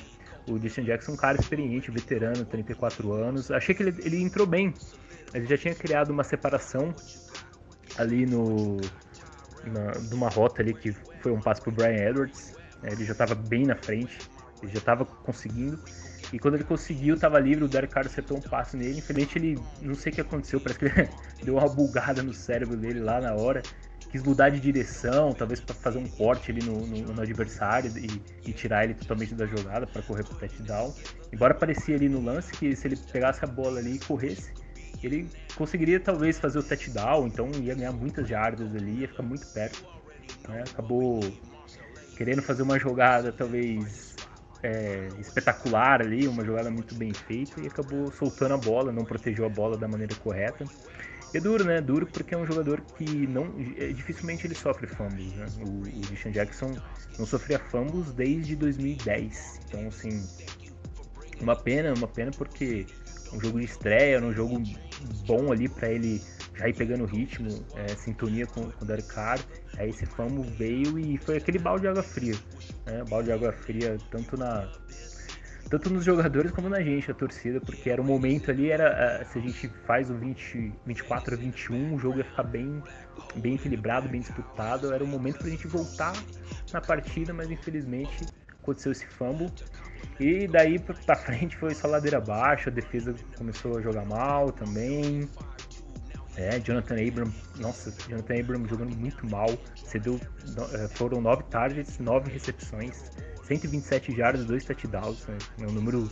O 0.49 0.59
Deshaun 0.59 0.85
Jackson 0.85 1.13
é 1.13 1.15
um 1.15 1.19
cara 1.19 1.41
experiente, 1.41 1.91
veterano, 1.91 2.45
34 2.45 3.13
anos. 3.13 3.51
Achei 3.51 3.75
que 3.75 3.83
ele, 3.83 3.97
ele 4.05 4.23
entrou 4.23 4.47
bem. 4.47 4.73
Ele 5.35 5.47
já 5.47 5.59
tinha 5.59 5.75
criado 5.75 6.11
uma 6.11 6.25
separação 6.25 6.95
ali 7.99 8.27
no. 8.27 8.77
Na, 9.65 9.99
numa 10.11 10.29
rota 10.29 10.63
ali 10.63 10.73
que 10.73 10.93
foi 11.21 11.33
um 11.33 11.41
passo 11.41 11.63
pro 11.63 11.73
Brian 11.73 12.09
Edwards. 12.09 12.55
Ele 12.85 13.05
já 13.05 13.13
estava 13.13 13.35
bem 13.35 13.67
na 13.67 13.75
frente, 13.75 14.19
ele 14.63 14.71
já 14.71 14.79
estava 14.79 15.05
conseguindo. 15.05 15.79
E 16.33 16.39
quando 16.39 16.55
ele 16.55 16.65
conseguiu, 16.65 17.19
tava 17.19 17.39
livre, 17.39 17.65
o 17.65 17.69
Derek 17.69 17.93
Carr 17.93 18.07
acertou 18.07 18.39
um 18.39 18.41
passe 18.41 18.77
nele. 18.77 18.99
Infelizmente 18.99 19.39
ele, 19.39 19.59
não 19.81 19.95
sei 19.95 20.11
o 20.13 20.15
que 20.15 20.21
aconteceu, 20.21 20.61
parece 20.61 20.79
que 20.79 20.85
ele 20.87 21.09
deu 21.45 21.57
uma 21.57 21.69
bugada 21.69 22.23
no 22.23 22.33
cérebro 22.33 22.77
dele 22.77 23.01
lá 23.01 23.21
na 23.21 23.35
hora. 23.35 23.63
Quis 24.11 24.23
mudar 24.23 24.51
de 24.51 24.61
direção, 24.61 25.33
talvez 25.33 25.61
para 25.61 25.75
fazer 25.75 25.99
um 25.99 26.07
corte 26.07 26.51
ali 26.51 26.65
no, 26.65 26.87
no, 26.87 27.13
no 27.13 27.23
adversário 27.23 27.91
e, 27.97 28.23
e, 28.49 28.53
tirar 28.53 28.85
ele 28.85 28.95
totalmente 28.95 29.35
da 29.35 29.47
jogada 29.47 29.87
para 29.87 30.01
correr 30.03 30.25
pro 30.25 30.37
touchdown. 30.37 30.95
Embora 31.33 31.55
parecia 31.55 31.97
ali 31.97 32.09
no 32.09 32.23
lance 32.23 32.53
que 32.53 32.75
se 32.75 32.87
ele 32.87 32.97
pegasse 32.97 33.45
a 33.45 33.49
bola 33.49 33.81
ali 33.81 33.97
e 33.97 33.99
corresse, 33.99 34.53
ele 35.03 35.29
conseguiria 35.57 36.01
talvez 36.01 36.39
fazer 36.39 36.59
o 36.59 36.63
touchdown, 36.63 37.27
então 37.27 37.51
ia 37.61 37.75
ganhar 37.75 37.93
muitas 37.93 38.29
jardas 38.29 38.75
ali, 38.75 39.01
ia 39.01 39.09
ficar 39.09 39.23
muito 39.23 39.47
perto. 39.49 39.85
Né? 40.49 40.65
Acabou 40.71 41.21
querendo 42.17 42.43
fazer 42.43 42.63
uma 42.63 42.79
jogada 42.79 43.33
talvez 43.33 44.16
é, 44.67 45.09
espetacular 45.21 46.01
ali, 46.01 46.27
uma 46.27 46.45
jogada 46.45 46.69
muito 46.71 46.95
bem 46.97 47.15
feita 47.15 47.61
e 47.61 47.67
acabou 47.69 48.11
soltando 48.11 48.55
a 48.55 48.57
bola, 48.57 48.91
não 48.91 49.05
protegeu 49.05 49.47
a 49.47 49.49
bola 49.49 49.77
da 49.77 49.87
maneira 49.87 50.15
correta. 50.17 50.65
É 51.33 51.41
duro, 51.41 51.65
né? 51.65 51.81
Duro 51.81 52.07
porque 52.07 52.35
é 52.35 52.39
um 52.39 52.47
jogador 52.47 52.81
que 52.97 53.27
não 53.27 53.55
é, 53.79 53.89
dificilmente 53.89 54.47
ele 54.47 54.55
sofre 54.55 54.87
fumbles, 54.87 55.33
né? 55.35 55.47
O, 55.61 55.83
o 55.83 56.01
Deshaun 56.11 56.33
Jackson 56.33 56.75
não 57.19 57.27
sofria 57.27 57.59
fumbles 57.59 58.13
desde 58.13 58.57
2010. 58.57 59.61
Então, 59.69 59.87
assim, 59.87 60.27
uma 61.41 61.55
pena, 61.55 61.95
uma 61.95 62.09
pena 62.09 62.31
porque 62.33 62.87
um 63.33 63.41
jogo 63.41 63.59
de 63.61 63.67
estreia, 63.67 64.21
um 64.21 64.33
jogo 64.33 64.63
bom 65.27 65.53
ali 65.53 65.69
para 65.69 65.91
ele 65.91 66.21
já 66.57 66.69
ir 66.69 66.75
pegando 66.75 67.05
ritmo, 67.05 67.65
é, 67.77 67.89
sintonia 67.89 68.47
com, 68.47 68.71
com 68.71 68.85
o 68.85 68.87
Derek 68.87 69.09
Carr. 69.09 69.39
Aí 69.79 69.91
esse 69.91 70.07
fumble 70.07 70.43
veio 70.43 70.99
e 70.99 71.17
foi 71.19 71.37
aquele 71.37 71.59
balde 71.59 71.83
de 71.83 71.89
água 71.89 72.03
fria. 72.03 72.35
Né? 72.87 73.05
Balde 73.09 73.27
de 73.27 73.33
água 73.33 73.53
fria 73.53 73.97
tanto 74.11 74.37
na 74.37 74.71
tanto 75.69 75.91
nos 75.91 76.05
jogadores 76.05 76.53
como 76.53 76.69
na 76.69 76.81
gente, 76.81 77.11
a 77.11 77.15
torcida, 77.15 77.61
porque 77.61 77.91
era 77.91 78.01
o 78.01 78.05
momento 78.05 78.53
ali, 78.53 78.71
era 78.71 79.25
se 79.25 79.39
a 79.39 79.43
gente 79.43 79.69
faz 79.85 80.09
o 80.09 80.15
20, 80.15 80.73
24 80.87 81.35
a 81.35 81.37
21, 81.37 81.95
o 81.95 81.99
jogo 81.99 82.19
ia 82.19 82.25
ficar 82.25 82.45
bem, 82.45 82.81
bem 83.35 83.57
equilibrado, 83.57 84.09
bem 84.09 84.21
disputado, 84.21 84.93
era 84.93 85.03
o 85.03 85.07
momento 85.09 85.39
pra 85.39 85.49
gente 85.49 85.67
voltar 85.67 86.13
na 86.73 86.81
partida, 86.81 87.33
mas 87.33 87.51
infelizmente 87.51 88.27
aconteceu 88.63 88.93
esse 88.93 89.07
fumble. 89.07 89.51
E 90.21 90.47
daí 90.47 90.79
pra 90.79 91.17
frente 91.17 91.57
foi 91.57 91.75
só 91.75 91.89
ladeira 91.89 92.19
abaixo, 92.19 92.69
a 92.69 92.73
defesa 92.73 93.15
começou 93.37 93.79
a 93.79 93.83
jogar 93.83 94.05
mal 94.05 94.53
também. 94.53 95.29
É, 96.37 96.61
Jonathan 96.61 96.97
Abram, 96.97 97.33
nossa, 97.59 97.91
Jonathan 98.09 98.39
Abram 98.39 98.69
jogando 98.69 98.95
muito 98.95 99.27
mal. 99.27 99.49
Cedeu, 99.75 100.21
é, 100.73 100.89
foram 100.89 101.21
nove 101.21 101.43
targets, 101.45 101.99
nove 101.99 102.31
recepções, 102.31 103.11
127 103.45 104.15
jardas, 104.15 104.45
dois 104.45 104.65
touchdowns. 104.65 105.27
Né? 105.27 105.39
É 105.61 105.67
um 105.67 105.73
número, 105.73 106.11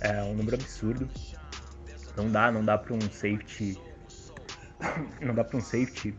é 0.00 0.22
um 0.22 0.34
número 0.34 0.56
absurdo. 0.56 1.08
Não 2.16 2.30
dá, 2.30 2.50
não 2.50 2.64
dá 2.64 2.78
para 2.78 2.94
um 2.94 3.00
safety, 3.00 3.78
não 5.20 5.34
dá 5.34 5.44
para 5.44 5.58
um 5.58 5.60
safety 5.60 6.14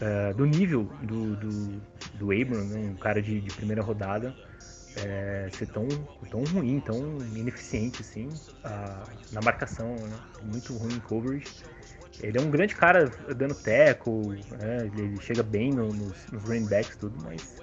uh, 0.00 0.34
do 0.34 0.44
nível 0.44 0.84
do, 1.02 1.36
do, 1.36 1.82
do 2.14 2.32
Abram, 2.32 2.64
né? 2.64 2.90
um 2.90 2.96
cara 2.96 3.22
de, 3.22 3.40
de 3.40 3.54
primeira 3.54 3.82
rodada, 3.82 4.34
é, 4.96 5.48
ser 5.52 5.66
tão, 5.68 5.88
tão 6.30 6.42
ruim, 6.44 6.80
tão 6.80 7.18
ineficiente 7.34 8.02
assim 8.02 8.28
na 9.32 9.40
marcação, 9.40 9.94
né? 9.94 10.18
muito 10.42 10.76
ruim 10.76 10.94
em 10.94 11.00
coverage. 11.00 11.46
Ele 12.22 12.38
é 12.38 12.40
um 12.40 12.50
grande 12.50 12.74
cara 12.74 13.10
dando 13.34 13.54
teco, 13.54 14.34
né? 14.58 14.90
ele 14.96 15.20
chega 15.20 15.42
bem 15.42 15.70
no, 15.70 15.88
nos, 15.88 16.26
nos 16.30 16.42
running 16.44 16.66
backs 16.66 16.96
tudo, 16.96 17.16
mas 17.24 17.56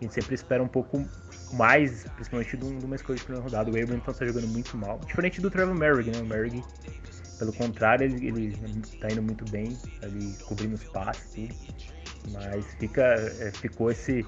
a 0.00 0.04
gente 0.04 0.14
sempre 0.14 0.34
espera 0.34 0.62
um 0.62 0.68
pouco 0.68 1.04
mais, 1.52 2.04
principalmente 2.14 2.56
de 2.56 2.84
uma 2.84 2.96
escolha 2.96 3.18
de 3.18 3.24
primeira 3.24 3.44
rodada. 3.44 3.70
O 3.70 3.82
Abram 3.82 3.96
então 3.96 4.14
tá 4.14 4.26
jogando 4.26 4.48
muito 4.48 4.76
mal. 4.76 4.98
Diferente 5.06 5.40
do 5.40 5.50
Trevor 5.50 5.74
Merrick, 5.74 6.10
né? 6.10 6.18
O 6.20 6.26
Merrick, 6.26 6.62
pelo 7.38 7.52
contrário, 7.52 8.04
ele, 8.04 8.26
ele 8.26 8.56
tá 9.00 9.08
indo 9.10 9.22
muito 9.22 9.44
bem, 9.50 9.76
ali 10.02 10.34
cobrindo 10.44 10.74
os 10.74 10.84
passes, 10.84 11.32
tudo. 11.32 11.54
Mas 12.32 12.66
fica, 12.74 13.02
é, 13.02 13.50
ficou 13.52 13.90
esse, 13.90 14.24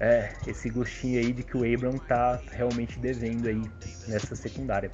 é, 0.00 0.32
esse 0.46 0.68
gostinho 0.70 1.18
aí 1.18 1.32
de 1.32 1.42
que 1.42 1.56
o 1.56 1.74
Abram 1.74 1.98
tá 1.98 2.40
realmente 2.50 2.98
devendo 2.98 3.48
aí 3.48 3.62
nessa 4.08 4.36
secundária. 4.36 4.90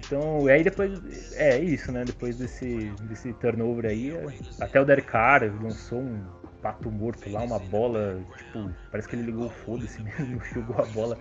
Então, 0.00 0.46
aí 0.46 0.62
depois, 0.64 1.00
é 1.34 1.58
isso, 1.58 1.92
né? 1.92 2.04
Depois 2.04 2.36
desse, 2.36 2.90
desse 3.02 3.32
turnover 3.34 3.90
aí, 3.90 4.12
até 4.60 4.80
o 4.80 4.84
Derek 4.84 5.08
Carr 5.08 5.42
lançou 5.62 6.00
um 6.00 6.24
pato 6.62 6.90
morto 6.90 7.30
lá, 7.30 7.42
uma 7.42 7.58
bola, 7.58 8.20
tipo, 8.36 8.70
parece 8.90 9.08
que 9.08 9.16
ele 9.16 9.22
ligou 9.22 9.46
o 9.46 9.50
foda-se 9.50 10.00
mesmo, 10.02 10.40
jogou 10.52 10.82
a 10.82 10.86
bola 10.86 11.18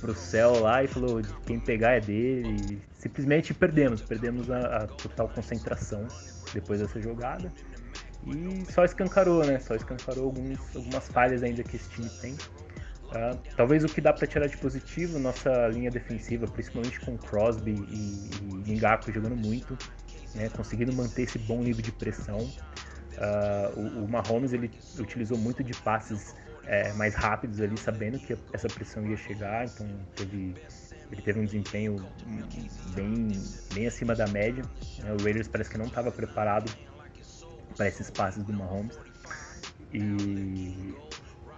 pro 0.00 0.14
céu 0.14 0.60
lá 0.60 0.82
e 0.82 0.86
falou: 0.86 1.22
quem 1.44 1.58
pegar 1.58 1.92
é 1.92 2.00
dele. 2.00 2.56
E 2.72 3.00
simplesmente 3.00 3.54
perdemos, 3.54 4.02
perdemos 4.02 4.50
a, 4.50 4.58
a 4.58 4.86
total 4.86 5.28
concentração 5.28 6.06
depois 6.52 6.80
dessa 6.80 7.00
jogada. 7.00 7.52
E 8.26 8.64
só 8.72 8.84
escancarou, 8.84 9.44
né? 9.44 9.58
Só 9.60 9.74
escancarou 9.74 10.24
alguns, 10.24 10.58
algumas 10.74 11.08
falhas 11.08 11.42
ainda 11.42 11.62
que 11.62 11.76
esse 11.76 11.88
time 11.90 12.10
tem. 12.20 12.36
Uh, 13.06 13.38
talvez 13.56 13.84
o 13.84 13.86
que 13.86 14.00
dá 14.00 14.12
para 14.12 14.26
tirar 14.26 14.48
de 14.48 14.56
positivo, 14.56 15.18
nossa 15.18 15.68
linha 15.68 15.90
defensiva, 15.90 16.46
principalmente 16.46 16.98
com 17.00 17.16
Crosby 17.16 17.72
e, 17.88 18.30
e 18.66 18.74
Ngaku 18.74 19.12
jogando 19.12 19.36
muito, 19.36 19.78
né, 20.34 20.48
conseguindo 20.48 20.92
manter 20.92 21.22
esse 21.22 21.38
bom 21.38 21.62
nível 21.62 21.82
de 21.82 21.92
pressão. 21.92 22.38
Uh, 22.38 23.80
o, 23.80 24.04
o, 24.04 24.08
Mahomes 24.08 24.52
ele 24.52 24.70
utilizou 24.98 25.38
muito 25.38 25.62
de 25.62 25.72
passes 25.82 26.34
é, 26.66 26.92
mais 26.94 27.14
rápidos 27.14 27.60
ali, 27.60 27.78
sabendo 27.78 28.18
que 28.18 28.36
essa 28.52 28.68
pressão 28.68 29.06
ia 29.06 29.16
chegar, 29.16 29.64
então 29.64 29.88
teve, 30.16 30.54
ele 31.10 31.22
teve 31.22 31.40
um 31.40 31.44
desempenho 31.44 32.04
bem, 32.94 33.28
bem 33.72 33.86
acima 33.86 34.14
da 34.14 34.26
média. 34.26 34.64
Né, 34.98 35.16
o 35.18 35.22
Raiders 35.22 35.48
parece 35.48 35.70
que 35.70 35.78
não 35.78 35.86
estava 35.86 36.10
preparado 36.10 36.70
para 37.76 37.86
esses 37.86 38.10
passes 38.10 38.42
do 38.42 38.52
Mahomes. 38.52 38.98
E 39.92 40.94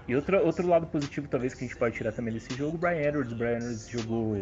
e 0.08 0.16
outro, 0.16 0.42
outro 0.42 0.66
lado 0.66 0.86
positivo, 0.86 1.28
talvez, 1.28 1.52
que 1.52 1.64
a 1.64 1.68
gente 1.68 1.76
pode 1.76 1.94
tirar 1.94 2.12
também 2.12 2.32
desse 2.32 2.54
jogo, 2.56 2.76
o 2.76 2.78
Brian 2.78 3.08
Edwards. 3.08 3.30
O 3.30 3.36
Brian 3.36 3.56
Edwards 3.58 3.88
jogou 3.90 4.36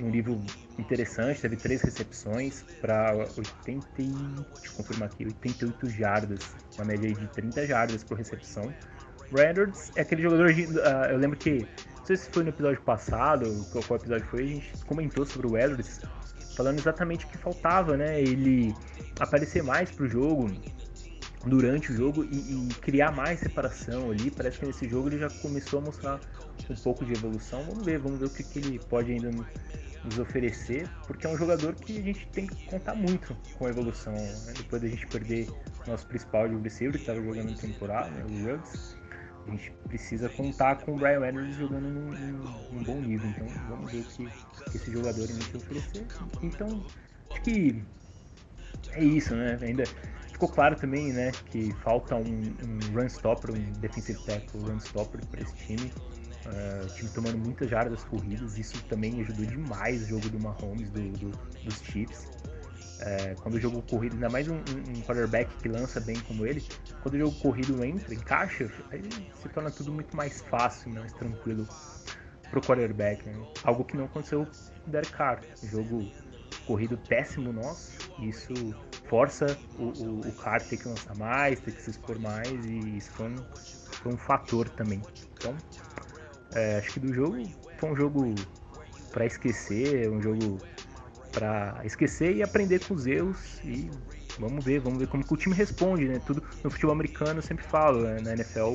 um 0.00 0.08
nível 0.08 0.40
interessante, 0.78 1.40
teve 1.40 1.56
três 1.56 1.82
recepções 1.82 2.64
para 2.80 3.12
80, 3.36 3.88
deixa 3.96 4.76
confirmar 4.76 5.08
aqui, 5.08 5.24
88 5.24 5.90
jardas, 5.90 6.38
uma 6.76 6.84
média 6.84 7.12
de 7.12 7.26
30 7.26 7.66
jardas 7.66 8.04
por 8.04 8.16
recepção. 8.16 8.72
Brian 9.32 9.50
Edwards 9.50 9.90
é 9.96 10.02
aquele 10.02 10.22
jogador, 10.22 10.52
de, 10.52 10.64
uh, 10.66 10.78
eu 11.10 11.18
lembro 11.18 11.36
que, 11.36 11.66
não 11.98 12.06
sei 12.06 12.16
se 12.16 12.30
foi 12.30 12.44
no 12.44 12.50
episódio 12.50 12.80
passado, 12.82 13.44
qual, 13.72 13.82
qual 13.82 13.98
episódio 13.98 14.26
foi, 14.26 14.42
a 14.42 14.46
gente 14.46 14.84
comentou 14.86 15.26
sobre 15.26 15.48
o 15.48 15.58
Edwards, 15.58 16.00
falando 16.56 16.78
exatamente 16.78 17.26
o 17.26 17.28
que 17.28 17.38
faltava, 17.38 17.96
né, 17.96 18.20
ele 18.20 18.72
aparecer 19.18 19.62
mais 19.62 19.90
pro 19.90 20.08
jogo, 20.08 20.48
durante 21.46 21.90
o 21.90 21.96
jogo 21.96 22.24
e, 22.24 22.36
e, 22.36 22.68
criar 22.80 23.12
mais 23.12 23.40
separação 23.40 24.10
ali. 24.10 24.30
Parece 24.30 24.58
que 24.58 24.66
nesse 24.66 24.88
jogo 24.88 25.08
ele 25.08 25.18
já 25.18 25.30
começou 25.30 25.80
a 25.80 25.82
mostrar 25.82 26.20
um 26.68 26.74
pouco 26.74 27.04
de 27.04 27.12
evolução. 27.12 27.62
Vamos 27.64 27.84
ver, 27.84 27.98
vamos 27.98 28.18
ver 28.18 28.26
o 28.26 28.30
que, 28.30 28.42
que 28.42 28.58
ele 28.58 28.78
pode 28.78 29.12
ainda 29.12 29.30
nos 30.04 30.18
oferecer, 30.18 30.88
porque 31.06 31.26
é 31.26 31.30
um 31.30 31.36
jogador 31.36 31.74
que 31.74 31.98
a 31.98 32.02
gente 32.02 32.26
tem 32.28 32.46
que 32.46 32.66
contar 32.66 32.94
muito 32.94 33.36
com 33.58 33.66
a 33.66 33.70
evolução. 33.70 34.12
Né? 34.12 34.54
Depois 34.56 34.80
da 34.82 34.88
gente 34.88 35.06
perder 35.06 35.48
nosso 35.86 36.06
principal 36.06 36.48
de 36.48 36.56
receiver, 36.56 36.94
que 36.94 37.00
estava 37.00 37.20
jogando 37.22 37.50
em 37.50 37.54
temporada, 37.54 38.10
né? 38.10 38.24
o 38.24 38.46
Ruggs, 38.46 38.96
a 39.46 39.50
gente 39.50 39.72
precisa 39.88 40.28
contar 40.28 40.76
com 40.76 40.92
o 40.92 40.98
Brian 40.98 41.26
Edwards 41.26 41.56
jogando 41.56 41.88
num, 41.88 42.10
num, 42.10 42.72
num, 42.72 42.82
bom 42.84 43.00
nível. 43.00 43.28
Então 43.30 43.46
vamos 43.68 43.90
ver 43.90 44.00
o 44.00 44.04
que, 44.04 44.70
que 44.70 44.76
esse 44.76 44.92
jogador 44.92 45.28
ainda 45.28 45.44
tem 45.44 45.56
oferecer. 45.56 46.06
Então, 46.42 46.86
acho 47.30 47.42
que 47.42 47.82
é 48.92 49.04
isso, 49.04 49.34
né? 49.34 49.58
Ainda 49.60 49.84
Ficou 50.40 50.54
claro 50.54 50.74
também, 50.74 51.12
né, 51.12 51.32
que 51.50 51.70
falta 51.82 52.16
um, 52.16 52.22
um 52.22 52.94
run 52.94 53.04
stopper, 53.08 53.54
um 53.54 53.72
defensive 53.72 54.18
tackle 54.24 54.62
run 54.62 54.78
stopper 54.78 55.20
para 55.26 55.42
esse 55.42 55.54
time. 55.54 55.92
Uh, 56.46 56.86
o 56.86 56.94
time 56.94 57.10
tomando 57.10 57.36
muitas 57.36 57.68
jardas 57.68 58.02
corridas, 58.04 58.56
isso 58.56 58.82
também 58.84 59.20
ajudou 59.20 59.44
demais 59.44 60.02
o 60.04 60.06
jogo 60.06 60.30
do 60.30 60.40
Mahomes, 60.40 60.88
do, 60.88 61.10
do, 61.18 61.30
dos 61.62 61.82
Chiefs. 61.82 62.24
Uh, 62.24 63.38
quando 63.42 63.56
o 63.56 63.60
jogo 63.60 63.82
corrido, 63.82 64.14
ainda 64.14 64.30
mais 64.30 64.48
um, 64.48 64.54
um, 64.54 65.02
quarterback 65.02 65.54
que 65.58 65.68
lança 65.68 66.00
bem 66.00 66.18
como 66.20 66.46
ele, 66.46 66.64
quando 67.02 67.16
o 67.16 67.18
jogo 67.18 67.38
corrido 67.40 67.84
entra, 67.84 68.14
encaixa, 68.14 68.72
aí 68.90 69.02
se 69.42 69.48
torna 69.50 69.70
tudo 69.70 69.92
muito 69.92 70.16
mais 70.16 70.40
fácil, 70.40 70.90
mais 70.90 71.12
tranquilo 71.12 71.68
pro 72.48 72.62
quarterback. 72.62 73.28
Né? 73.28 73.34
Algo 73.62 73.84
que 73.84 73.94
não 73.94 74.06
aconteceu 74.06 74.46
com 74.46 74.88
o 74.88 74.90
Derek 74.90 75.12
Carr. 75.12 75.42
Jogo 75.64 76.10
corrido 76.66 76.96
péssimo 76.96 77.52
nosso, 77.52 77.92
isso 78.22 78.54
força 79.10 79.58
o, 79.76 79.86
o, 79.86 80.20
o 80.20 80.32
cara 80.36 80.60
ter 80.60 80.76
que 80.76 80.86
lançar 80.86 81.16
mais, 81.16 81.58
ter 81.58 81.72
que 81.72 81.82
se 81.82 81.90
expor 81.90 82.16
mais, 82.20 82.48
e 82.64 82.96
isso 82.96 83.10
foi 83.10 83.26
um, 83.26 83.36
foi 84.02 84.12
um 84.14 84.16
fator 84.16 84.68
também. 84.68 85.02
Então, 85.34 85.52
é, 86.54 86.78
acho 86.78 86.92
que 86.92 87.00
do 87.00 87.12
jogo 87.12 87.36
foi 87.76 87.90
um 87.90 87.96
jogo 87.96 88.34
para 89.10 89.26
esquecer, 89.26 90.08
um 90.08 90.22
jogo 90.22 90.60
para 91.32 91.80
esquecer 91.84 92.36
e 92.36 92.42
aprender 92.42 92.86
com 92.86 92.94
os 92.94 93.06
erros 93.06 93.60
e 93.64 93.90
vamos 94.38 94.64
ver, 94.64 94.78
vamos 94.78 95.00
ver 95.00 95.08
como 95.08 95.24
o 95.28 95.36
time 95.36 95.56
responde, 95.56 96.06
né? 96.06 96.20
Tudo 96.24 96.42
no 96.62 96.70
futebol 96.70 96.94
americano 96.94 97.38
eu 97.38 97.42
sempre 97.42 97.64
falo, 97.64 98.02
né? 98.02 98.20
na 98.20 98.32
NFL 98.34 98.74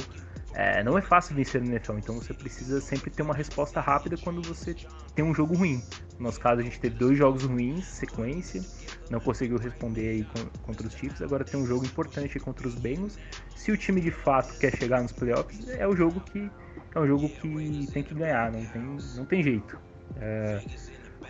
é, 0.55 0.81
não 0.83 0.97
é 0.97 1.01
fácil 1.01 1.35
vencer 1.35 1.61
no 1.61 1.67
NFL, 1.67 1.97
então 1.97 2.15
você 2.15 2.33
precisa 2.33 2.79
sempre 2.79 3.11
ter 3.11 3.21
uma 3.21 3.33
resposta 3.33 3.81
rápida 3.81 4.15
quando 4.17 4.41
você 4.41 4.73
tem 5.13 5.23
um 5.23 5.33
jogo 5.33 5.53
ruim. 5.53 5.83
No 6.17 6.25
nosso 6.27 6.39
caso, 6.39 6.61
a 6.61 6.63
gente 6.63 6.79
teve 6.79 6.95
dois 6.95 7.17
jogos 7.17 7.43
ruins, 7.43 7.85
sequência, 7.85 8.63
não 9.09 9.19
conseguiu 9.19 9.57
responder 9.57 10.07
aí 10.07 10.27
contra 10.63 10.87
os 10.87 10.93
Chiefs, 10.93 11.21
agora 11.21 11.43
tem 11.43 11.59
um 11.59 11.65
jogo 11.65 11.85
importante 11.85 12.39
contra 12.39 12.65
os 12.65 12.75
Bengals. 12.75 13.17
Se 13.53 13.69
o 13.69 13.77
time 13.77 13.99
de 13.99 14.11
fato 14.11 14.57
quer 14.57 14.73
chegar 14.77 15.01
nos 15.01 15.11
playoffs, 15.11 15.67
é 15.67 15.85
o 15.85 15.93
jogo 15.93 16.21
que 16.21 16.49
é 16.95 16.99
um 16.99 17.05
jogo 17.05 17.27
que 17.27 17.87
tem 17.91 18.01
que 18.01 18.13
ganhar, 18.13 18.49
não 18.49 18.65
tem, 18.65 18.81
não 19.17 19.25
tem 19.25 19.43
jeito. 19.43 19.77
É, 20.15 20.61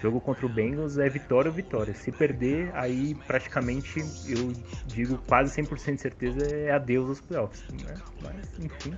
jogo 0.02 0.22
contra 0.22 0.46
o 0.46 0.50
Bengals 0.50 0.98
é 0.98 1.10
vitória 1.10 1.50
ou 1.50 1.56
vitória. 1.56 1.94
Se 1.94 2.12
perder, 2.12 2.72
aí 2.76 3.16
praticamente 3.28 4.00
eu 4.28 4.54
digo 4.88 5.18
quase 5.28 5.60
100% 5.62 5.96
de 5.96 6.02
certeza 6.02 6.46
é 6.46 6.72
adeus 6.72 7.10
aos 7.10 7.22
playoffs. 7.22 7.64
Né? 7.70 7.96
Mas 8.22 8.60
enfim, 8.60 8.94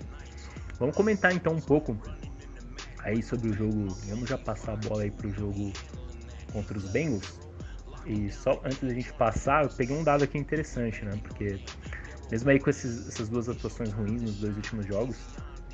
vamos 0.80 0.96
comentar 0.96 1.34
então 1.34 1.54
um 1.54 1.62
pouco 1.62 1.98
aí 3.04 3.22
sobre 3.24 3.50
o 3.50 3.54
jogo. 3.54 3.88
Vamos 4.08 4.30
já 4.30 4.38
passar 4.38 4.74
a 4.74 4.76
bola 4.76 5.04
aí 5.04 5.12
pro 5.12 5.32
jogo 5.32 5.72
contra 6.52 6.78
os 6.78 6.90
Bengals. 6.92 7.40
E 8.06 8.32
só 8.32 8.62
antes 8.64 8.80
da 8.80 8.94
gente 8.94 9.12
passar, 9.14 9.64
eu 9.66 9.70
peguei 9.70 9.96
um 9.96 10.04
dado 10.04 10.24
aqui 10.24 10.38
interessante, 10.38 11.04
né? 11.04 11.20
Porque 11.22 11.60
mesmo 12.32 12.50
aí 12.50 12.60
com 12.60 12.70
esses, 12.70 13.08
essas 13.08 13.30
duas 13.30 13.50
atuações 13.50 13.92
ruins 13.92 14.22
nos 14.22 14.40
dois 14.40 14.56
últimos 14.56 14.86
jogos, 14.86 15.18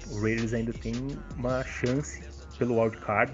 o 0.09 0.21
Raiders 0.21 0.53
ainda 0.53 0.73
tem 0.73 0.93
uma 1.35 1.63
chance 1.63 2.21
pelo 2.57 2.79
wild 2.79 2.97
card, 2.97 3.31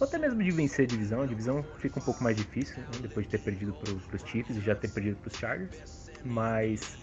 ou 0.00 0.06
até 0.06 0.18
mesmo 0.18 0.42
de 0.42 0.50
vencer 0.50 0.86
a 0.86 0.88
divisão. 0.88 1.22
A 1.22 1.26
divisão 1.26 1.62
fica 1.78 2.00
um 2.00 2.02
pouco 2.02 2.24
mais 2.24 2.36
difícil 2.36 2.78
né? 2.78 2.86
depois 3.02 3.26
de 3.26 3.32
ter 3.32 3.38
perdido 3.38 3.74
para 3.74 4.16
os 4.16 4.22
Chiefs 4.24 4.56
e 4.56 4.60
já 4.60 4.74
ter 4.74 4.88
perdido 4.88 5.16
para 5.16 5.28
os 5.28 5.38
Chargers, 5.38 6.10
mas 6.24 6.98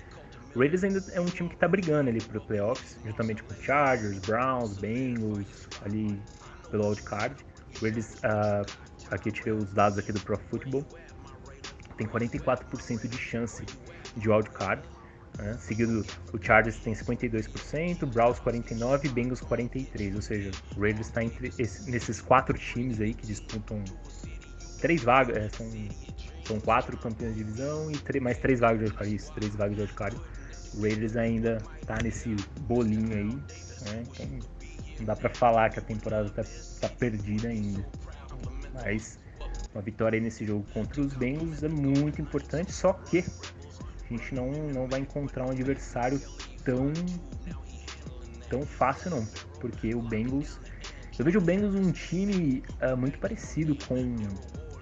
o 0.56 0.60
Raiders 0.60 0.84
ainda 0.84 1.04
é 1.12 1.22
um 1.22 1.26
time 1.26 1.50
que 1.50 1.56
está 1.56 1.68
brigando 1.68 2.10
ali 2.10 2.20
para 2.20 2.40
playoffs, 2.42 2.98
juntamente 3.06 3.44
com 3.44 3.54
Chargers, 3.62 4.18
Browns, 4.20 4.78
Bengals, 4.80 5.68
ali 5.86 6.20
pelo 6.72 6.88
wild 6.88 7.04
card. 7.04 7.36
O 7.78 7.84
Raiders, 7.84 8.16
uh, 8.16 8.66
aqui 9.12 9.30
eu 9.30 9.34
tirei 9.34 9.54
os 9.54 9.72
dados 9.72 10.00
aqui 10.00 10.12
do 10.12 10.20
Pro 10.22 10.38
Football, 10.50 10.84
tem 11.98 12.08
44% 12.08 13.08
de 13.08 13.18
chance 13.18 13.64
de 14.16 14.30
wild 14.30 14.50
card. 14.50 14.82
Né? 15.38 15.56
Seguido, 15.60 16.06
o 16.34 16.44
Chargers 16.44 16.78
tem 16.78 16.94
52%, 16.94 18.06
Browns 18.06 18.40
49% 18.40 19.12
Bengals 19.12 19.42
43%. 19.42 20.16
Ou 20.16 20.22
seja, 20.22 20.52
o 20.76 20.82
Raiders 20.82 21.08
está 21.08 21.24
entre 21.24 21.52
esse, 21.58 21.90
nesses 21.90 22.20
quatro 22.22 22.58
times 22.58 23.00
aí 23.00 23.14
que 23.14 23.26
disputam 23.26 23.84
três 24.80 25.04
vagas, 25.04 25.38
é, 25.38 25.50
são, 25.50 25.68
são 26.46 26.60
quatro 26.60 26.98
campeões 26.98 27.36
de 27.36 27.44
divisão 27.44 27.92
e 27.92 28.20
mais 28.20 28.38
três 28.38 28.60
vagas 28.60 28.80
de 28.80 28.86
wildcard, 28.86 29.16
isso, 29.16 29.32
três 29.34 29.56
vagas 29.56 29.76
de 29.76 29.82
wildcard. 29.82 30.18
O 30.74 30.82
Raiders 30.82 31.16
ainda 31.16 31.58
está 31.82 31.98
nesse 32.02 32.36
bolinho 32.62 33.16
aí, 33.16 33.36
né? 33.92 34.04
então 34.04 34.26
não 35.00 35.06
dá 35.06 35.16
para 35.16 35.30
falar 35.30 35.70
que 35.70 35.80
a 35.80 35.82
temporada 35.82 36.28
está 36.28 36.44
tá 36.88 36.94
perdida 36.96 37.48
ainda. 37.48 37.86
Mas 38.74 39.18
uma 39.74 39.82
vitória 39.82 40.20
nesse 40.20 40.46
jogo 40.46 40.66
contra 40.74 41.02
os 41.02 41.14
Bengals 41.14 41.64
é 41.64 41.70
muito 41.70 42.22
importante, 42.22 42.72
só 42.72 42.94
que 42.94 43.24
a 44.10 44.18
gente 44.18 44.34
não, 44.34 44.52
não 44.52 44.88
vai 44.88 45.02
encontrar 45.02 45.46
um 45.46 45.52
adversário 45.52 46.22
tão 46.64 46.92
tão 48.50 48.62
fácil 48.62 49.12
não, 49.12 49.26
porque 49.60 49.94
o 49.94 50.02
Bengals 50.02 50.60
eu 51.18 51.26
vejo 51.26 51.40
o 51.40 51.42
Bengals 51.42 51.74
um 51.74 51.92
time 51.92 52.64
uh, 52.82 52.96
muito 52.96 53.18
parecido 53.18 53.76
com, 53.88 54.16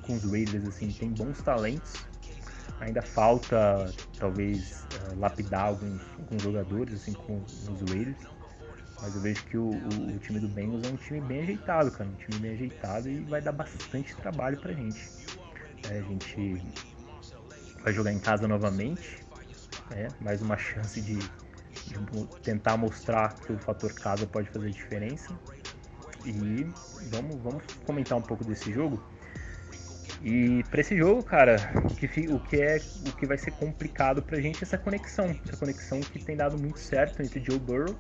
com 0.01 0.15
os 0.15 0.24
Raiders, 0.29 0.67
assim, 0.67 0.91
tem 0.91 1.10
bons 1.10 1.41
talentos, 1.41 2.05
ainda 2.82 3.01
falta 3.01 3.89
talvez 4.20 4.86
uh, 5.13 5.17
lapidar 5.17 5.67
alguns, 5.67 6.01
alguns 6.20 6.44
jogadores 6.44 6.94
assim 6.96 7.13
com 7.13 7.38
os 7.38 7.89
Raiders, 7.89 8.17
Mas 9.01 9.15
eu 9.15 9.22
vejo 9.22 9.46
que 9.46 9.58
o, 9.58 9.70
o, 9.70 10.15
o, 10.15 10.20
time 10.20 10.41
do 10.41 10.50
Bengals 10.50 10.84
é 10.86 10.91
um 10.91 10.98
time 10.98 11.22
bem 11.22 11.41
ajeitado, 11.41 11.89
cara. 11.91 12.10
Um 12.10 12.15
time 12.15 12.39
bem 12.39 12.51
ajeitado 12.51 13.10
e 13.10 13.20
vai 13.22 13.41
dar 13.41 13.53
bastante 13.53 14.13
trabalho 14.17 14.60
pra 14.60 14.74
gente. 14.74 15.10
É, 15.89 16.00
a 16.00 16.01
gente 16.01 16.62
vai 17.86 17.94
jogar 17.94 18.12
em 18.12 18.18
casa 18.18 18.48
novamente. 18.48 19.24
É, 19.92 20.08
mais 20.20 20.42
uma 20.42 20.58
chance 20.58 21.00
de, 21.00 21.20
de 21.20 22.27
tentar 22.42 22.75
mostrar 22.77 23.36
que 23.36 23.54
o 23.54 23.60
fator 23.60 23.94
casa 23.94 24.25
pode 24.25 24.50
fazer 24.50 24.72
diferença. 24.72 25.38
E 26.25 26.65
vamos, 27.12 27.36
vamos 27.44 27.63
comentar 27.86 28.18
um 28.18 28.22
pouco 28.24 28.44
desse 28.44 28.74
jogo. 28.74 29.01
E 30.24 30.63
para 30.72 30.82
esse 30.82 30.98
jogo, 30.98 31.22
cara, 31.22 31.58
o 31.75 31.94
que, 31.94 32.27
o 32.27 32.39
que 32.39 32.60
é 32.60 32.82
o 33.08 33.15
que 33.15 33.27
vai 33.27 33.38
ser 33.38 33.51
complicado 33.51 34.24
pra 34.24 34.42
gente 34.42 34.63
é 34.63 34.63
essa 34.63 34.80
conexão. 34.80 35.39
Essa 35.48 35.56
conexão 35.56 36.00
que 36.00 36.25
tem 36.25 36.36
dado 36.36 36.58
muito 36.58 36.80
certo 36.80 37.22
entre 37.22 37.39
Joe 37.46 37.60
Burrow 37.60 37.96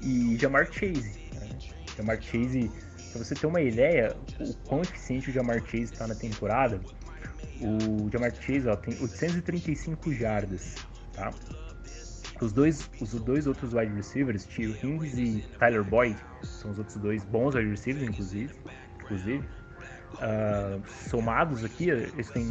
e 0.00 0.36
Jamar 0.38 0.66
Chase. 0.70 1.18
Né? 1.34 1.48
Jamar 1.96 2.22
Chase, 2.22 2.70
pra 3.10 3.24
você 3.24 3.34
ter 3.34 3.48
uma 3.48 3.60
ideia, 3.60 4.16
o 4.38 4.54
quão 4.68 4.82
eficiente 4.82 5.30
o 5.30 5.32
Jamar 5.32 5.60
Chase 5.62 5.84
está 5.84 6.06
na 6.06 6.14
temporada, 6.14 6.80
o 7.60 8.10
Jamar 8.10 8.34
Chase 8.34 8.68
ó, 8.68 8.76
tem 8.76 8.94
835 9.00 10.12
jardas, 10.12 10.74
tá? 11.12 11.30
Os 12.40 12.52
dois, 12.52 12.90
os 13.00 13.12
dois 13.14 13.46
outros 13.46 13.72
wide 13.72 13.94
receivers, 13.94 14.44
Tio 14.44 14.76
Hings 14.82 15.16
e 15.16 15.42
Tyler 15.58 15.82
Boyd, 15.82 16.16
são 16.42 16.70
os 16.70 16.78
outros 16.78 16.96
dois 16.96 17.24
bons 17.24 17.54
wide 17.54 17.70
receivers, 17.70 18.06
inclusive. 18.08 18.54
inclusive 19.00 19.44
uh, 20.14 20.82
somados 21.08 21.64
aqui, 21.64 21.90
eles 21.90 22.30
têm, 22.30 22.50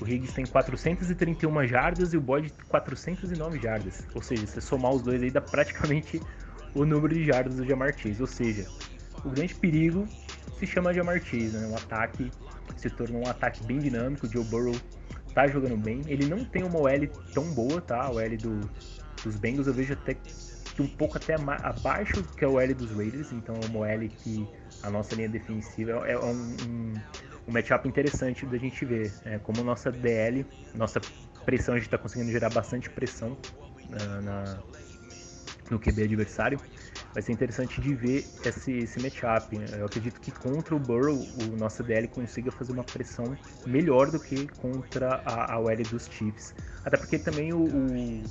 o 0.00 0.06
Higgs 0.06 0.34
tem 0.34 0.46
431 0.46 1.66
jardas 1.66 2.12
e 2.12 2.16
o 2.16 2.20
Boyd 2.20 2.52
409 2.68 3.58
jardas. 3.60 4.06
Ou 4.14 4.22
seja, 4.22 4.46
se 4.46 4.60
somar 4.60 4.92
os 4.92 5.02
dois 5.02 5.22
aí 5.22 5.30
dá 5.30 5.40
praticamente 5.40 6.20
o 6.74 6.84
número 6.84 7.14
de 7.14 7.24
jardas 7.24 7.56
do 7.56 7.66
Jamar 7.66 7.96
Chase. 7.96 8.20
Ou 8.20 8.26
seja, 8.26 8.66
o 9.24 9.30
grande 9.30 9.54
perigo 9.54 10.06
se 10.58 10.66
chama 10.66 10.92
Jamar 10.92 11.20
Chase, 11.20 11.56
né? 11.56 11.66
O 11.68 11.76
ataque 11.76 12.30
se 12.76 12.90
tornou 12.90 13.24
um 13.24 13.28
ataque 13.28 13.62
bem 13.64 13.78
dinâmico. 13.78 14.26
O 14.26 14.30
Joe 14.30 14.44
Burrow 14.44 14.74
tá 15.34 15.46
jogando 15.46 15.76
bem. 15.76 16.02
Ele 16.06 16.26
não 16.26 16.44
tem 16.44 16.62
uma 16.62 16.78
OL 16.78 17.06
tão 17.32 17.44
boa, 17.52 17.80
tá? 17.80 18.02
A 18.02 18.10
OL 18.10 18.36
do, 18.36 18.70
dos 19.22 19.36
Bengals 19.36 19.66
eu 19.66 19.74
vejo 19.74 19.92
até 19.92 20.14
que 20.14 20.82
um 20.82 20.86
pouco 20.86 21.16
até 21.16 21.34
abaixo 21.34 22.22
que 22.36 22.44
a 22.44 22.48
OL 22.48 22.74
dos 22.74 22.90
Raiders. 22.92 23.32
Então 23.32 23.54
é 23.62 23.66
uma 23.66 23.80
OL 23.80 24.08
que 24.08 24.48
a 24.82 24.90
nossa 24.90 25.14
linha 25.14 25.28
defensiva 25.28 26.06
é, 26.06 26.12
é 26.12 26.18
um, 26.18 26.32
um, 26.32 26.94
um 27.48 27.52
matchup 27.52 27.88
interessante 27.88 28.46
da 28.46 28.58
gente 28.58 28.84
ver. 28.84 29.12
É, 29.24 29.38
como 29.38 29.62
nossa 29.62 29.90
DL, 29.90 30.46
nossa 30.74 31.00
pressão, 31.44 31.74
a 31.74 31.78
gente 31.78 31.86
está 31.86 31.98
conseguindo 31.98 32.30
gerar 32.30 32.50
bastante 32.50 32.90
pressão 32.90 33.36
na, 33.88 34.20
na, 34.20 34.58
no 35.70 35.78
QB 35.78 36.04
adversário. 36.04 36.60
Vai 37.18 37.22
ser 37.24 37.32
interessante 37.32 37.80
de 37.80 37.96
ver 37.96 38.30
esse, 38.44 38.70
esse 38.70 39.02
matchup. 39.02 39.58
Eu 39.76 39.86
acredito 39.86 40.20
que 40.20 40.30
contra 40.30 40.76
o 40.76 40.78
Burrow, 40.78 41.18
o 41.52 41.56
nosso 41.56 41.82
DL 41.82 42.06
consiga 42.06 42.52
fazer 42.52 42.70
uma 42.70 42.84
pressão 42.84 43.36
melhor 43.66 44.08
do 44.08 44.20
que 44.20 44.46
contra 44.46 45.20
a, 45.26 45.54
a 45.54 45.58
OL 45.58 45.76
dos 45.90 46.06
Chiefs. 46.06 46.54
Até 46.84 46.96
porque 46.96 47.18
também 47.18 47.52
o, 47.52 47.64
o 47.64 48.22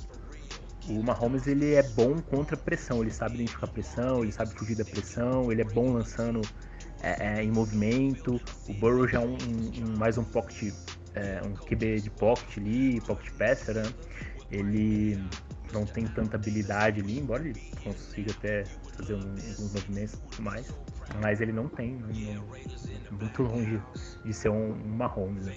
o 0.88 1.02
Mahomes 1.02 1.46
ele 1.46 1.74
é 1.74 1.82
bom 1.82 2.18
contra 2.18 2.56
pressão, 2.56 3.02
ele 3.02 3.10
sabe 3.10 3.34
identificar 3.34 3.66
pressão, 3.66 4.22
ele 4.22 4.32
sabe 4.32 4.54
fugir 4.54 4.74
da 4.74 4.86
pressão, 4.86 5.52
ele 5.52 5.60
é 5.60 5.64
bom 5.64 5.92
lançando 5.92 6.40
é, 7.02 7.40
é, 7.40 7.44
em 7.44 7.50
movimento. 7.50 8.40
O 8.66 8.72
Burrow 8.72 9.06
já 9.06 9.20
é 9.20 9.26
um, 9.26 9.36
um, 9.36 9.98
mais 9.98 10.16
um 10.16 10.24
pocket, 10.24 10.72
é, 11.14 11.42
um 11.44 11.52
QB 11.52 12.00
de 12.00 12.08
pocket 12.08 12.56
ali, 12.56 13.02
pocket 13.02 13.30
passer, 13.32 13.74
né? 13.74 13.82
Ele 14.50 15.22
não 15.72 15.84
tem 15.84 16.06
tanta 16.06 16.36
habilidade 16.36 17.00
ali, 17.00 17.18
embora 17.18 17.46
ele 17.46 17.60
consiga 17.82 18.32
até 18.32 18.64
fazer 18.98 19.14
alguns 19.14 19.72
movimentos 19.72 20.14
e 20.14 20.16
tudo 20.18 20.42
mais, 20.42 20.74
mas 21.22 21.40
ele 21.40 21.52
não 21.52 21.68
tem, 21.68 21.96
não, 21.96 22.08
não, 22.08 23.18
muito 23.18 23.42
longe 23.42 23.80
de 24.24 24.32
ser 24.34 24.50
um, 24.50 24.72
um 24.72 24.96
Mahomes. 24.96 25.46
Né? 25.46 25.54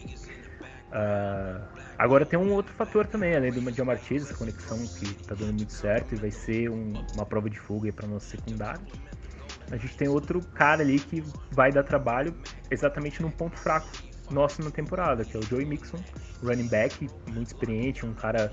Uh, 0.91 1.63
agora 1.97 2.25
tem 2.25 2.37
um 2.37 2.51
outro 2.51 2.73
fator 2.73 3.07
também, 3.07 3.35
além 3.35 3.51
do 3.51 3.71
Jamar 3.71 3.97
Chase, 3.97 4.25
essa 4.25 4.35
conexão 4.35 4.77
que 4.77 5.05
está 5.05 5.35
dando 5.35 5.53
muito 5.53 5.71
certo 5.71 6.13
e 6.13 6.17
vai 6.17 6.31
ser 6.31 6.69
um, 6.69 6.93
uma 7.15 7.25
prova 7.25 7.49
de 7.49 7.59
fuga 7.59 7.91
para 7.91 8.07
nosso 8.07 8.27
secundário. 8.27 8.81
A 9.71 9.77
gente 9.77 9.95
tem 9.95 10.07
outro 10.07 10.41
cara 10.53 10.81
ali 10.81 10.99
que 10.99 11.23
vai 11.51 11.71
dar 11.71 11.83
trabalho 11.83 12.35
exatamente 12.69 13.21
num 13.21 13.31
ponto 13.31 13.57
fraco 13.57 13.87
nosso 14.29 14.61
na 14.61 14.71
temporada, 14.71 15.23
que 15.23 15.35
é 15.35 15.39
o 15.39 15.43
Joey 15.43 15.65
Mixon, 15.65 15.97
running 16.43 16.67
back, 16.67 17.09
muito 17.27 17.47
experiente, 17.47 18.05
um 18.05 18.13
cara 18.13 18.51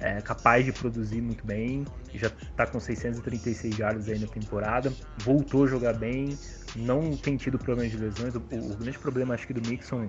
é, 0.00 0.20
capaz 0.20 0.64
de 0.64 0.72
produzir 0.72 1.20
muito 1.20 1.46
bem, 1.46 1.84
já 2.14 2.28
está 2.28 2.66
com 2.66 2.80
636 2.80 3.76
jardas 3.76 4.08
aí 4.08 4.18
na 4.18 4.26
temporada, 4.26 4.92
voltou 5.18 5.64
a 5.64 5.66
jogar 5.66 5.92
bem, 5.94 6.38
não 6.74 7.16
tem 7.16 7.36
tido 7.36 7.58
problemas 7.58 7.92
de 7.92 7.98
lesões. 7.98 8.34
O, 8.34 8.38
o, 8.38 8.72
o 8.72 8.76
grande 8.76 8.98
problema 8.98 9.34
acho 9.34 9.46
que 9.46 9.52
do 9.52 9.68
Mixon 9.68 10.08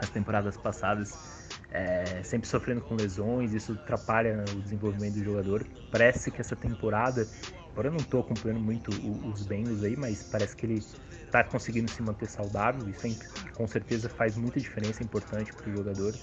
as 0.00 0.08
temporadas 0.08 0.56
passadas, 0.56 1.48
é, 1.70 2.22
sempre 2.24 2.48
sofrendo 2.48 2.80
com 2.80 2.94
lesões, 2.94 3.52
isso 3.52 3.72
atrapalha 3.72 4.44
o 4.54 4.60
desenvolvimento 4.60 5.14
do 5.14 5.24
jogador. 5.24 5.66
Parece 5.90 6.30
que 6.30 6.40
essa 6.40 6.56
temporada, 6.56 7.28
agora 7.70 7.88
eu 7.88 7.92
não 7.92 7.98
estou 7.98 8.20
acompanhando 8.20 8.60
muito 8.60 8.90
os 9.28 9.46
Bengals 9.46 9.84
aí, 9.84 9.96
mas 9.96 10.22
parece 10.22 10.56
que 10.56 10.66
ele 10.66 10.82
está 11.24 11.44
conseguindo 11.44 11.90
se 11.90 12.02
manter 12.02 12.28
saudável, 12.28 12.88
isso 12.88 13.06
com 13.54 13.66
certeza 13.66 14.08
faz 14.08 14.36
muita 14.36 14.58
diferença, 14.58 15.02
é 15.02 15.04
importante 15.04 15.52
para 15.52 15.70
o 15.70 15.76
jogador. 15.76 16.14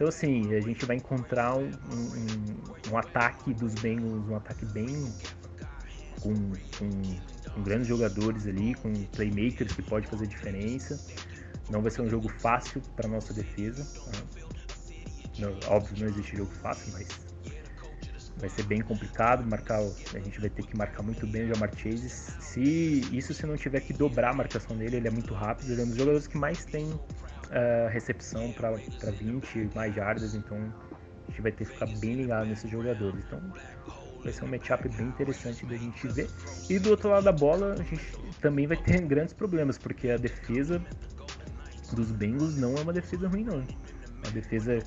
Então, 0.00 0.08
assim, 0.08 0.54
a 0.54 0.60
gente 0.62 0.86
vai 0.86 0.96
encontrar 0.96 1.54
um, 1.58 1.66
um, 1.66 2.90
um 2.90 2.96
ataque 2.96 3.52
dos 3.52 3.74
Bengals, 3.74 4.26
um 4.30 4.34
ataque 4.34 4.64
bem 4.64 5.12
com, 6.22 6.34
com, 6.78 7.52
com, 7.52 7.62
grandes 7.62 7.86
jogadores 7.86 8.46
ali, 8.46 8.72
com 8.76 8.90
playmakers 9.08 9.74
que 9.74 9.82
pode 9.82 10.06
fazer 10.06 10.26
diferença. 10.26 10.98
Não 11.68 11.82
vai 11.82 11.90
ser 11.90 12.00
um 12.00 12.08
jogo 12.08 12.30
fácil 12.30 12.80
para 12.96 13.06
nossa 13.10 13.34
defesa. 13.34 13.86
Né? 14.06 14.96
Não, 15.40 15.54
óbvio, 15.68 15.94
não 16.00 16.06
existe 16.06 16.34
jogo 16.34 16.50
fácil, 16.62 16.94
mas 16.94 17.06
vai 18.38 18.48
ser 18.48 18.62
bem 18.62 18.80
complicado. 18.80 19.46
Marcar, 19.46 19.80
a 19.80 20.18
gente 20.18 20.40
vai 20.40 20.48
ter 20.48 20.62
que 20.62 20.78
marcar 20.78 21.02
muito 21.02 21.26
bem 21.26 21.42
o 21.42 21.54
Jamar 21.54 21.76
Chase. 21.76 22.08
Se 22.08 23.02
isso 23.14 23.34
se 23.34 23.44
não 23.44 23.54
tiver 23.54 23.80
que 23.80 23.92
dobrar 23.92 24.30
a 24.30 24.34
marcação 24.34 24.74
dele, 24.78 24.96
ele 24.96 25.08
é 25.08 25.10
muito 25.10 25.34
rápido. 25.34 25.70
Ele 25.70 25.82
é 25.82 25.84
um 25.84 25.88
dos 25.88 25.98
jogadores 25.98 26.26
que 26.26 26.38
mais 26.38 26.64
tem 26.64 26.90
uh, 27.50 27.88
recepção 27.90 28.52
para 28.52 28.70
20 28.72 29.70
mais 29.74 29.94
jardas, 29.94 30.34
então 30.34 30.56
a 30.56 31.30
gente 31.30 31.42
vai 31.42 31.52
ter 31.52 31.66
que 31.66 31.72
ficar 31.72 31.86
bem 31.98 32.14
ligado 32.14 32.46
nesses 32.46 32.70
jogadores. 32.70 33.24
Então 33.26 33.40
vai 34.22 34.32
ser 34.32 34.44
um 34.44 34.48
matchup 34.48 34.88
bem 34.88 35.06
interessante 35.06 35.64
da 35.66 35.76
gente 35.76 36.08
ver. 36.08 36.28
E 36.68 36.78
do 36.78 36.90
outro 36.90 37.10
lado 37.10 37.24
da 37.24 37.32
bola, 37.32 37.74
a 37.74 37.82
gente 37.82 38.04
também 38.40 38.66
vai 38.66 38.76
ter 38.76 39.00
grandes 39.06 39.34
problemas, 39.34 39.78
porque 39.78 40.10
a 40.10 40.16
defesa 40.16 40.80
dos 41.92 42.10
Bengals 42.12 42.56
não 42.56 42.74
é 42.76 42.80
uma 42.80 42.92
defesa 42.92 43.28
ruim, 43.28 43.44
não. 43.44 43.64
A 44.26 44.30
defesa 44.30 44.78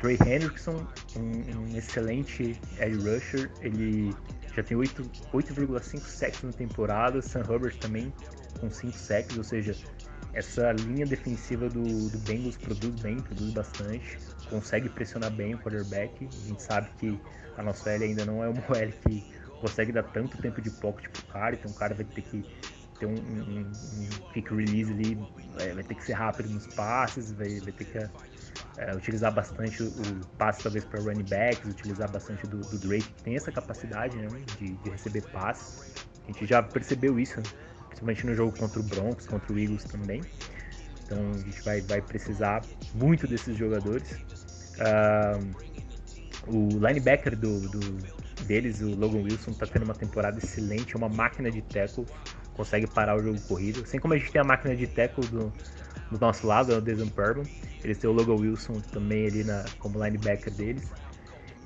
Trey 0.00 0.16
Hendrickson, 0.26 0.86
um, 1.16 1.60
um 1.60 1.76
excelente 1.76 2.58
edge 2.78 2.98
rusher, 2.98 3.50
ele 3.60 4.14
já 4.54 4.62
tem 4.62 4.76
8,5 4.76 6.00
sacks 6.00 6.42
na 6.42 6.52
temporada. 6.52 7.20
Sam 7.20 7.42
Hubbard 7.42 7.76
também 7.78 8.12
com 8.60 8.70
5 8.70 8.92
sacks, 8.96 9.36
ou 9.36 9.44
seja, 9.44 9.76
essa 10.32 10.72
linha 10.72 11.06
defensiva 11.06 11.68
do, 11.68 12.10
do 12.10 12.18
Bengals 12.18 12.56
produz 12.56 13.00
bem, 13.00 13.18
produz 13.18 13.52
bastante, 13.52 14.18
consegue 14.50 14.88
pressionar 14.88 15.30
bem 15.30 15.54
o 15.54 15.58
quarterback. 15.58 16.26
A 16.26 16.48
gente 16.48 16.62
sabe 16.62 16.88
que 16.98 17.20
a 17.56 17.62
nossa 17.62 17.90
L 17.90 18.04
ainda 18.04 18.24
não 18.24 18.42
é 18.42 18.48
uma 18.48 18.62
L 18.78 18.92
que 19.06 19.24
consegue 19.60 19.92
dar 19.92 20.04
tanto 20.04 20.38
tempo 20.38 20.60
de 20.60 20.70
pocket 20.70 21.10
pro 21.10 21.22
cara, 21.26 21.54
então 21.54 21.70
o 21.70 21.74
cara 21.74 21.94
vai 21.94 22.04
ter 22.04 22.22
que 22.22 22.44
ter 22.98 23.06
um, 23.06 23.14
um, 23.14 23.60
um 23.60 24.08
quick 24.32 24.52
release 24.54 24.90
ali, 24.92 25.18
é, 25.58 25.72
vai 25.72 25.84
ter 25.84 25.94
que 25.94 26.04
ser 26.04 26.14
rápido 26.14 26.50
nos 26.50 26.66
passes, 26.74 27.32
vai, 27.32 27.60
vai 27.60 27.72
ter 27.72 27.84
que 27.84 27.98
é, 28.78 28.94
utilizar 28.94 29.32
bastante 29.32 29.82
o, 29.82 29.92
passe 30.36 30.62
talvez 30.62 30.84
para 30.84 31.00
running 31.00 31.24
backs, 31.24 31.64
utilizar 31.64 32.10
bastante 32.10 32.46
do, 32.46 32.58
do, 32.60 32.78
Drake, 32.78 33.08
que 33.08 33.22
tem 33.22 33.36
essa 33.36 33.50
capacidade 33.52 34.16
né, 34.16 34.28
de, 34.58 34.72
de, 34.74 34.90
receber 34.90 35.22
passes. 35.30 35.92
A 36.24 36.32
gente 36.32 36.46
já 36.46 36.62
percebeu 36.62 37.18
isso, 37.18 37.40
principalmente 37.98 38.26
no 38.26 38.34
jogo 38.34 38.56
contra 38.56 38.80
o 38.80 38.82
Broncos, 38.82 39.26
contra 39.26 39.52
o 39.52 39.58
Eagles 39.58 39.84
também. 39.84 40.22
Então 41.04 41.18
a 41.34 41.38
gente 41.38 41.62
vai, 41.62 41.80
vai 41.82 42.00
precisar 42.00 42.62
muito 42.94 43.26
desses 43.26 43.56
jogadores. 43.56 44.12
Uh, 44.78 45.68
o 46.46 46.68
linebacker 46.86 47.36
do, 47.36 47.68
do, 47.68 47.78
deles, 48.44 48.80
o 48.80 48.94
Logan 48.94 49.22
Wilson, 49.22 49.50
está 49.50 49.66
tendo 49.66 49.84
uma 49.84 49.94
temporada 49.94 50.38
excelente, 50.38 50.94
é 50.94 50.98
uma 50.98 51.08
máquina 51.08 51.50
de 51.50 51.60
tackle 51.62 52.06
consegue 52.54 52.88
parar 52.88 53.16
o 53.16 53.22
jogo 53.22 53.40
corrido. 53.42 53.82
Assim 53.82 54.00
como 54.00 54.14
a 54.14 54.18
gente 54.18 54.32
tem 54.32 54.40
a 54.40 54.44
máquina 54.44 54.74
de 54.74 54.86
tackle 54.88 55.24
do, 55.28 55.52
do 56.10 56.18
nosso 56.20 56.46
lado, 56.46 56.74
o 56.74 56.80
Desmond 56.80 57.12
Purban, 57.12 57.44
eles 57.84 57.98
têm 57.98 58.10
o 58.10 58.12
Logan 58.12 58.34
Wilson 58.34 58.80
também 58.92 59.26
ali 59.26 59.44
na, 59.44 59.64
como 59.78 60.04
linebacker 60.04 60.52
deles. 60.52 60.90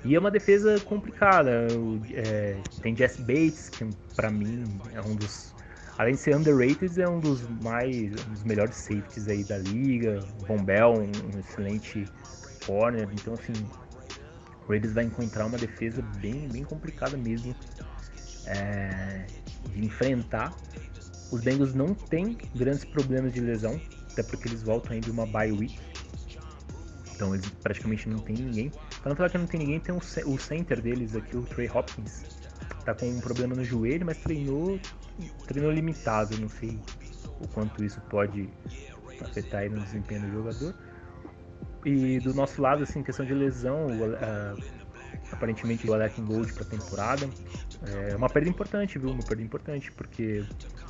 E 0.04 0.14
é 0.14 0.18
uma 0.18 0.30
defesa 0.30 0.78
complicada. 0.80 1.66
É, 2.12 2.56
tem 2.82 2.94
Jesse 2.94 3.22
Bates, 3.22 3.70
que 3.70 3.88
para 4.14 4.30
mim 4.30 4.64
é 4.92 5.00
um 5.00 5.14
dos. 5.14 5.54
Além 6.02 6.14
de 6.14 6.20
ser 6.20 6.34
underrated, 6.34 7.00
é 7.00 7.08
um 7.08 7.20
dos 7.20 7.48
mais. 7.62 8.10
um 8.26 8.32
dos 8.32 8.42
melhores 8.42 8.74
safeties 8.74 9.28
aí 9.28 9.44
da 9.44 9.58
liga. 9.58 10.18
Von 10.48 10.56
um, 10.56 11.36
um 11.36 11.38
excelente 11.38 12.08
corner. 12.66 13.08
Então, 13.12 13.34
assim, 13.34 13.52
o 14.66 14.68
Raiders 14.68 14.94
vai 14.94 15.04
encontrar 15.04 15.46
uma 15.46 15.56
defesa 15.56 16.02
bem, 16.20 16.48
bem 16.48 16.64
complicada 16.64 17.16
mesmo 17.16 17.54
é, 18.46 19.26
de 19.68 19.84
enfrentar. 19.86 20.52
Os 21.30 21.40
Bengals 21.40 21.72
não 21.72 21.94
têm 21.94 22.36
grandes 22.52 22.84
problemas 22.84 23.32
de 23.32 23.40
lesão, 23.40 23.80
até 24.10 24.24
porque 24.24 24.48
eles 24.48 24.64
voltam 24.64 24.94
ainda 24.94 25.08
uma 25.08 25.24
bye 25.24 25.52
week. 25.52 25.78
Então 27.14 27.32
eles 27.32 27.48
praticamente 27.62 28.08
não 28.08 28.18
tem 28.18 28.34
ninguém. 28.34 28.72
Pra 29.02 29.10
não 29.10 29.14
falar 29.14 29.30
que 29.30 29.38
não 29.38 29.46
tem 29.46 29.60
ninguém, 29.60 29.78
tem 29.78 29.94
o 29.94 30.36
center 30.36 30.82
deles 30.82 31.14
aqui, 31.14 31.36
o 31.36 31.42
Trey 31.42 31.70
Hopkins. 31.72 32.24
Tá 32.84 32.92
com 32.92 33.08
um 33.08 33.20
problema 33.20 33.54
no 33.54 33.62
joelho, 33.62 34.04
mas 34.04 34.18
treinou, 34.18 34.80
treinou 35.46 35.70
limitado. 35.70 36.36
Não 36.38 36.48
sei 36.48 36.78
o 37.40 37.48
quanto 37.48 37.84
isso 37.84 38.00
pode 38.02 38.48
afetar 39.20 39.68
no 39.70 39.80
desempenho 39.80 40.22
do 40.22 40.32
jogador. 40.32 40.74
E 41.84 42.20
do 42.20 42.32
nosso 42.32 42.62
lado, 42.62 42.82
assim, 42.84 43.02
questão 43.02 43.26
de 43.26 43.34
lesão, 43.34 43.86
uh, 43.86 44.62
aparentemente 45.32 45.88
o 45.88 45.94
Alec 45.94 46.20
Gold 46.20 46.52
para 46.52 46.62
a 46.62 46.66
temporada. 46.66 47.28
É 48.10 48.16
uma 48.16 48.28
perda 48.28 48.48
importante, 48.48 48.98
viu? 48.98 49.10
Uma 49.10 49.22
perda 49.22 49.42
importante, 49.42 49.90
porque 49.92 50.44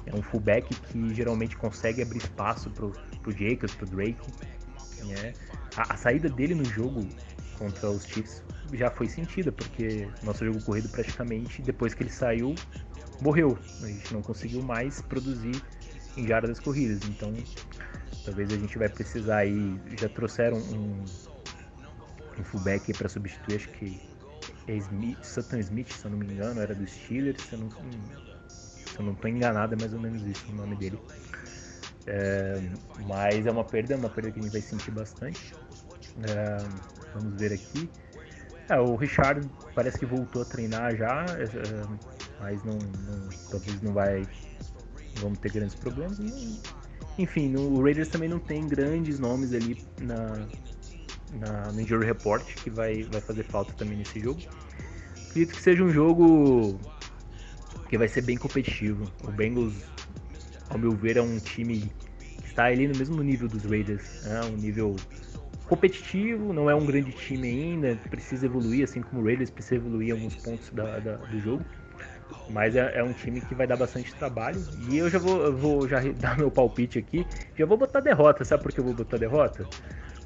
é 0.07 0.15
um 0.15 0.23
fullback 0.23 0.69
que 0.75 1.15
geralmente 1.15 1.57
consegue 1.57 2.03
abrir 2.03 2.19
espaço 2.19 2.71
pro, 2.71 2.93
pro 3.23 3.33
Jacobs, 3.33 3.75
pro 3.75 3.87
Drake. 3.87 4.21
Né? 5.05 5.33
A, 5.77 5.95
a, 5.95 5.97
saída 5.97 6.29
dele 6.29 6.55
no 6.55 6.65
jogo 6.65 7.09
contra 7.59 7.91
os 7.91 8.05
Chiefs 8.05 8.45
já 8.73 8.91
foi 8.91 9.09
sentida, 9.09 9.51
porque 9.51 10.09
nosso 10.23 10.45
jogo 10.45 10.63
corrido 10.63 10.89
praticamente, 10.91 11.63
depois 11.63 11.95
que 11.95 12.03
ele 12.03 12.11
saiu, 12.11 12.55
morreu. 13.23 13.57
A 13.83 13.87
gente 13.87 14.13
não 14.13 14.23
conseguiu 14.23 14.63
mais 14.63 15.01
produzir 15.01 15.63
em 16.17 16.27
jardas 16.27 16.61
corridas. 16.61 17.01
Então, 17.09 17.33
talvez 18.25 18.53
a 18.53 18.57
gente 18.57 18.77
vai 18.79 18.89
precisar 18.89 19.39
aí. 19.39 19.81
Já 19.99 20.09
trouxeram 20.09 20.59
um, 20.59 21.05
um 22.39 22.45
fullback 22.45 22.93
para 22.93 23.09
substituir, 23.09 23.57
acho 23.57 23.69
que 23.71 24.01
é 24.67 24.77
Smith, 24.77 25.23
Sutton 25.25 25.59
Smith, 25.59 25.93
se 25.93 26.05
eu 26.05 26.11
não 26.11 26.19
me 26.19 26.27
engano, 26.27 26.61
era 26.61 26.75
do 26.75 26.87
Steelers, 26.87 27.43
se 27.43 27.55
eu 27.55 27.61
não, 27.61 27.69
se 28.49 28.99
eu 28.99 29.05
não 29.05 29.15
tô 29.15 29.29
enganado, 29.29 29.75
é 29.75 29.79
mais 29.79 29.93
ou 29.93 30.01
menos 30.01 30.23
isso 30.27 30.45
o 30.51 30.55
nome 30.55 30.77
dele. 30.77 30.99
É, 32.07 32.61
mas 33.07 33.47
é 33.47 33.51
uma 33.51 33.65
perda, 33.65 33.97
uma 33.97 34.11
perda 34.11 34.31
que 34.31 34.41
a 34.41 34.43
gente 34.43 34.53
vai 34.53 34.61
sentir 34.61 34.91
bastante. 34.91 35.55
É, 36.29 36.59
vamos 37.15 37.39
ver 37.39 37.53
aqui. 37.53 37.89
É, 38.69 38.79
o 38.79 38.97
Richard 38.97 39.49
parece 39.75 39.99
que 39.99 40.07
voltou 40.07 40.43
a 40.43 40.45
treinar 40.45 40.97
já, 40.97 41.27
é, 41.37 41.45
é 41.45 42.12
mas 42.43 42.63
não, 42.65 42.75
não, 42.75 43.29
talvez 43.51 43.81
não 43.81 43.93
vai. 43.93 44.27
Vamos 45.21 45.39
ter 45.39 45.53
grandes 45.53 45.77
problemas. 45.77 46.19
Enfim, 47.17 47.49
no, 47.49 47.79
o 47.79 47.83
Raiders 47.83 48.09
também 48.09 48.29
não 48.29 48.41
tem 48.41 48.67
grandes 48.67 49.19
nomes 49.19 49.55
ali 49.55 49.85
na, 50.01 50.49
na, 51.35 51.73
no 51.73 51.81
Injury 51.81 52.07
Report, 52.07 52.43
que 52.57 52.69
vai, 52.69 53.05
vai 53.05 53.21
fazer 53.21 53.45
falta 53.45 53.73
também 53.75 53.97
nesse 53.97 54.19
jogo. 54.19 54.41
Acredito 55.29 55.55
que 55.55 55.63
seja 55.63 55.85
um 55.85 55.91
jogo 55.91 56.79
que 57.89 57.97
vai 57.97 58.09
ser 58.09 58.23
bem 58.23 58.37
competitivo. 58.37 59.05
O 59.23 59.31
Bengals, 59.31 59.75
ao 60.69 60.79
meu 60.79 60.93
ver, 60.93 61.19
é 61.19 61.23
um 61.23 61.39
time 61.39 61.93
que 62.41 62.47
está 62.47 62.65
ali 62.65 62.89
no 62.89 62.99
mesmo 62.99 63.23
nível 63.23 63.49
dos 63.49 63.65
Raiders, 63.65 64.25
né? 64.25 64.41
um 64.45 64.57
nível 64.57 64.97
competitivo, 65.69 66.53
não 66.53 66.69
é 66.69 66.75
um 66.75 66.85
grande 66.85 67.13
time 67.13 67.49
ainda, 67.49 67.97
precisa 68.11 68.47
evoluir, 68.47 68.85
assim 68.85 69.01
como 69.01 69.23
o 69.23 69.25
Raiders 69.25 69.51
precisa 69.51 69.77
evoluir 69.77 70.09
em 70.09 70.13
alguns 70.13 70.35
pontos 70.37 70.71
da, 70.71 70.99
da, 70.99 71.17
do 71.17 71.41
jogo. 71.41 71.65
Mas 72.51 72.77
é, 72.77 72.99
é, 72.99 73.03
um 73.03 73.13
time 73.13 73.41
que 73.41 73.55
vai 73.55 73.67
dar 73.67 73.77
bastante 73.77 74.15
trabalho. 74.15 74.63
E 74.89 74.99
eu 74.99 75.09
já 75.09 75.19
vou, 75.19 75.45
eu 75.45 75.57
vou 75.57 75.89
já 75.89 76.01
dar 76.19 76.37
meu 76.37 76.51
palpite 76.51 76.99
aqui. 76.99 77.27
Já 77.57 77.67
vou 77.67 77.77
botar 77.77 78.01
derrota. 78.01 78.45
Sabe 78.45 78.63
por 78.63 78.73
que 78.73 78.81
eu 78.81 78.85
vou 78.85 78.95
botar 78.95 79.17
derrota? 79.17 79.67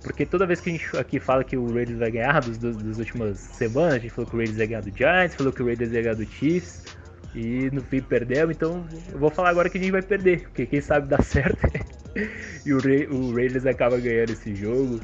Porque 0.02 0.24
toda 0.24 0.46
vez 0.46 0.60
que 0.60 0.70
a 0.70 0.72
gente 0.72 0.96
aqui 0.96 1.18
fala 1.18 1.42
que 1.42 1.56
o 1.56 1.72
Raiders 1.72 1.98
vai 1.98 2.10
ganhar 2.10 2.40
dos, 2.40 2.58
dos, 2.58 2.76
das 2.76 2.98
últimas 2.98 3.38
semanas, 3.38 3.94
a 3.94 3.98
gente 3.98 4.10
falou 4.10 4.28
que 4.28 4.36
o 4.36 4.38
Raiders 4.38 4.58
ia 4.58 4.66
ganhar 4.66 4.82
do 4.82 4.96
Giants, 4.96 5.34
falou 5.34 5.52
que 5.52 5.62
o 5.62 5.66
Raiders 5.66 5.92
ia 5.92 6.02
ganhar 6.02 6.14
do 6.14 6.24
Chiefs. 6.24 6.84
E 7.34 7.70
no 7.70 7.82
fim 7.82 8.00
perdeu, 8.00 8.50
então 8.50 8.86
eu 9.12 9.18
vou 9.18 9.28
falar 9.28 9.50
agora 9.50 9.68
que 9.68 9.76
a 9.76 9.80
gente 9.80 9.90
vai 9.90 10.00
perder, 10.00 10.42
porque 10.42 10.64
quem 10.64 10.80
sabe 10.80 11.08
dá 11.08 11.20
certo. 11.22 11.58
e 12.64 12.72
o, 12.72 12.78
o 13.14 13.34
Raiders 13.34 13.66
acaba 13.66 13.98
ganhando 13.98 14.30
esse 14.30 14.54
jogo. 14.54 15.00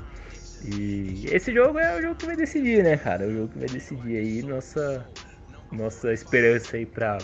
E 0.64 1.26
esse 1.32 1.52
jogo 1.52 1.78
é 1.78 1.98
o 1.98 2.02
jogo 2.02 2.14
que 2.14 2.26
vai 2.26 2.36
decidir, 2.36 2.84
né, 2.84 2.96
cara? 2.96 3.26
O 3.26 3.32
jogo 3.32 3.48
que 3.48 3.58
vai 3.58 3.68
decidir 3.68 4.16
aí 4.16 4.42
nossa, 4.42 5.04
nossa 5.72 6.12
esperança 6.12 6.76
aí 6.76 6.86
pra, 6.86 7.18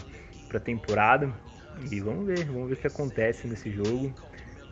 pra 0.48 0.58
temporada. 0.58 1.32
E 1.90 2.00
vamos 2.00 2.26
ver, 2.26 2.44
vamos 2.46 2.68
ver 2.68 2.74
o 2.74 2.76
que 2.76 2.86
acontece 2.86 3.46
nesse 3.46 3.70
jogo. 3.70 4.12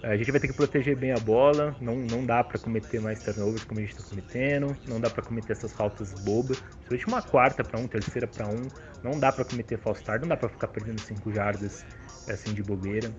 A 0.03 0.17
gente 0.17 0.31
vai 0.31 0.41
ter 0.41 0.49
que 0.49 0.53
proteger 0.53 0.97
bem 0.97 1.13
a 1.13 1.19
bola, 1.19 1.77
não, 1.81 1.97
não 1.97 2.25
dá 2.25 2.43
para 2.45 2.59
cometer 2.59 3.01
mais 3.01 3.19
turnovers 3.19 3.65
como 3.65 3.81
a 3.81 3.83
gente 3.83 3.93
está 3.93 4.09
cometendo, 4.09 4.77
não 4.87 5.01
dá 5.01 5.11
para 5.11 5.23
cometer 5.23 5.53
essas 5.53 5.73
faltas 5.73 6.13
bobas. 6.13 6.63
Principalmente 6.89 7.09
uma 7.09 7.23
quarta 7.23 7.65
para 7.65 7.81
um, 7.81 7.89
terceira 7.89 8.27
para 8.27 8.47
um, 8.47 8.71
não 9.03 9.19
dá 9.19 9.33
para 9.33 9.45
cometer 9.45 9.79
false 9.79 10.01
start, 10.01 10.21
não 10.21 10.29
dá 10.29 10.37
para 10.37 10.49
ficar 10.49 10.69
perdendo 10.69 11.01
5 11.01 11.33
jardas 11.33 11.85
assim 12.29 12.53
de 12.53 12.63
bobeira, 12.63 13.11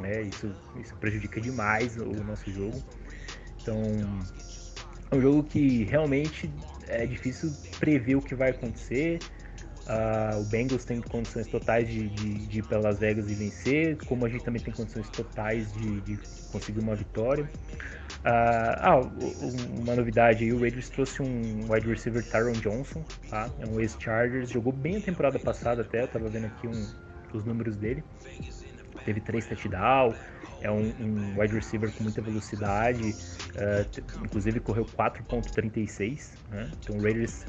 né? 0.00 0.22
Isso, 0.22 0.54
isso 0.74 0.94
prejudica 0.96 1.40
demais 1.40 1.96
o 1.96 2.22
nosso 2.24 2.50
jogo. 2.50 2.82
Então, 3.62 3.80
é 5.10 5.16
um 5.16 5.20
jogo 5.20 5.44
que 5.44 5.84
realmente 5.84 6.52
é 6.88 7.06
difícil 7.06 7.52
prever 7.78 8.16
o 8.16 8.22
que 8.22 8.34
vai 8.34 8.50
acontecer. 8.50 9.18
Uh, 9.84 10.40
o 10.40 10.44
Bengals 10.44 10.84
tem 10.84 11.00
condições 11.02 11.46
totais 11.46 11.86
de, 11.86 12.08
de, 12.08 12.46
de, 12.46 12.58
ir 12.58 12.62
para 12.62 12.78
Las 12.78 12.98
Vegas 12.98 13.30
e 13.30 13.34
vencer, 13.34 13.98
como 14.06 14.24
a 14.24 14.28
gente 14.30 14.42
também 14.42 14.62
tem 14.62 14.72
condições 14.72 15.10
totais 15.10 15.70
de, 15.74 16.00
de 16.00 16.18
conseguir 16.50 16.80
uma 16.80 16.94
vitória. 16.94 17.44
Uh, 17.44 18.80
ah, 18.80 19.00
uma 19.78 19.94
novidade 19.94 20.44
aí, 20.44 20.52
o 20.54 20.58
Raiders 20.58 20.88
trouxe 20.88 21.20
um 21.20 21.70
wide 21.70 21.86
receiver 21.86 22.24
Tyron 22.24 22.52
Johnson, 22.52 23.04
tá? 23.28 23.50
É 23.60 23.66
um 23.66 23.78
ex-Chargers, 23.78 24.48
jogou 24.48 24.72
bem 24.72 24.96
a 24.96 25.00
temporada 25.02 25.38
passada 25.38 25.82
até, 25.82 26.02
eu 26.02 26.08
tava 26.08 26.30
vendo 26.30 26.46
aqui 26.46 26.66
um, 26.66 26.86
os 27.34 27.44
números 27.44 27.76
dele. 27.76 28.02
Teve 29.04 29.20
três 29.20 29.44
touchdowns, 29.46 30.16
é 30.62 30.70
um, 30.70 30.94
um, 30.98 31.38
wide 31.38 31.54
receiver 31.54 31.92
com 31.92 32.04
muita 32.04 32.22
velocidade, 32.22 33.10
uh, 33.10 34.24
inclusive 34.24 34.60
correu 34.60 34.86
4.36, 34.86 36.30
né? 36.50 36.70
Então 36.80 36.96
o 36.96 37.02
Raiders 37.02 37.44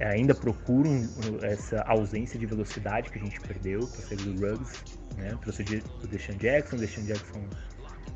ainda 0.00 0.34
procuram 0.34 1.08
essa 1.42 1.82
ausência 1.82 2.38
de 2.38 2.46
velocidade 2.46 3.10
que 3.10 3.18
a 3.18 3.22
gente 3.22 3.40
perdeu 3.40 3.82
saída 3.82 4.24
do 4.24 4.32
Ruggs. 4.32 4.82
Né? 5.16 5.36
Trouxe 5.40 5.62
o 6.02 6.06
Deshaun 6.06 6.36
Jackson, 6.36 6.76
o 6.76 6.78
Deshaun 6.78 7.04
Jackson 7.04 7.48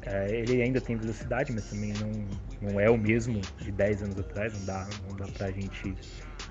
é, 0.02 0.30
ele 0.30 0.62
ainda 0.62 0.80
tem 0.80 0.96
velocidade, 0.96 1.52
mas 1.52 1.68
também 1.68 1.92
não, 1.94 2.70
não 2.70 2.80
é 2.80 2.88
o 2.88 2.96
mesmo 2.96 3.40
de 3.58 3.70
10 3.72 4.04
anos 4.04 4.18
atrás, 4.18 4.52
não 4.54 4.64
dá, 4.64 4.88
não 5.08 5.16
dá 5.16 5.26
pra 5.26 5.50
gente 5.50 5.94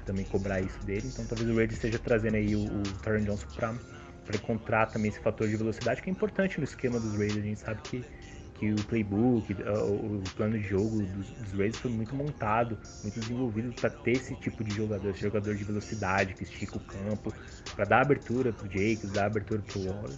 também 0.06 0.26
cobrar 0.26 0.62
isso 0.62 0.80
dele. 0.86 1.08
Então 1.08 1.26
talvez 1.26 1.50
o 1.50 1.56
Raiders 1.56 1.76
esteja 1.76 2.00
trazendo 2.00 2.36
aí 2.36 2.56
o, 2.56 2.66
o 2.66 2.84
Taron 3.02 3.22
Johnson 3.22 3.48
para 3.58 4.36
encontrar 4.36 4.88
também 4.88 5.10
esse 5.10 5.20
fator 5.20 5.48
de 5.48 5.56
velocidade 5.56 6.02
que 6.02 6.10
é 6.10 6.12
importante 6.12 6.58
no 6.58 6.66
esquema 6.66 7.00
dos 7.00 7.14
Raiders. 7.14 7.38
A 7.38 7.42
gente 7.42 7.60
sabe 7.60 7.82
que 7.82 8.06
que 8.58 8.72
o 8.72 8.84
playbook, 8.86 9.54
o 9.54 10.24
plano 10.36 10.58
de 10.58 10.68
jogo 10.68 11.04
dos, 11.04 11.30
dos 11.30 11.52
Raiders 11.52 11.78
foi 11.78 11.92
muito 11.92 12.16
montado, 12.16 12.78
muito 13.04 13.20
desenvolvido 13.20 13.74
para 13.74 13.90
ter 13.90 14.14
esse 14.14 14.36
tipo 14.36 14.64
de 14.64 14.76
jogador, 14.76 15.10
esse 15.10 15.22
jogador 15.22 15.56
de 15.56 15.64
velocidade 15.64 16.34
que 16.34 16.44
estica 16.44 16.78
o 16.78 16.80
campo, 16.82 17.34
para 17.76 17.86
dar 17.86 18.02
abertura 18.02 18.52
pro 18.52 18.66
Jacobs, 18.68 19.12
dar 19.12 19.26
abertura 19.26 19.62
pro 19.62 19.82
Waller. 19.82 20.18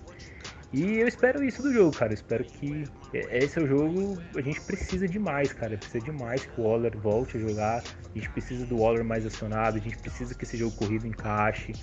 E 0.71 0.99
eu 0.99 1.07
espero 1.07 1.43
isso 1.43 1.63
do 1.63 1.73
jogo, 1.73 1.95
cara. 1.97 2.11
Eu 2.11 2.15
espero 2.15 2.43
que 2.43 2.83
esse 3.11 3.57
é 3.57 3.61
o 3.63 3.67
jogo. 3.67 4.21
A 4.35 4.41
gente 4.41 4.61
precisa 4.61 5.07
demais, 5.07 5.51
cara. 5.51 5.75
Precisa 5.75 6.05
demais 6.05 6.45
que 6.45 6.61
o 6.61 6.63
Waller 6.63 6.95
volte 6.95 7.37
a 7.37 7.39
jogar. 7.39 7.81
A 7.81 8.17
gente 8.17 8.29
precisa 8.29 8.67
do 8.67 8.77
Waller 8.77 9.03
mais 9.03 9.25
acionado. 9.25 9.77
A 9.77 9.81
gente 9.81 9.97
precisa 9.97 10.35
que 10.35 10.43
esse 10.43 10.57
jogo 10.57 10.75
corrido 10.75 11.07
encaixe. 11.07 11.73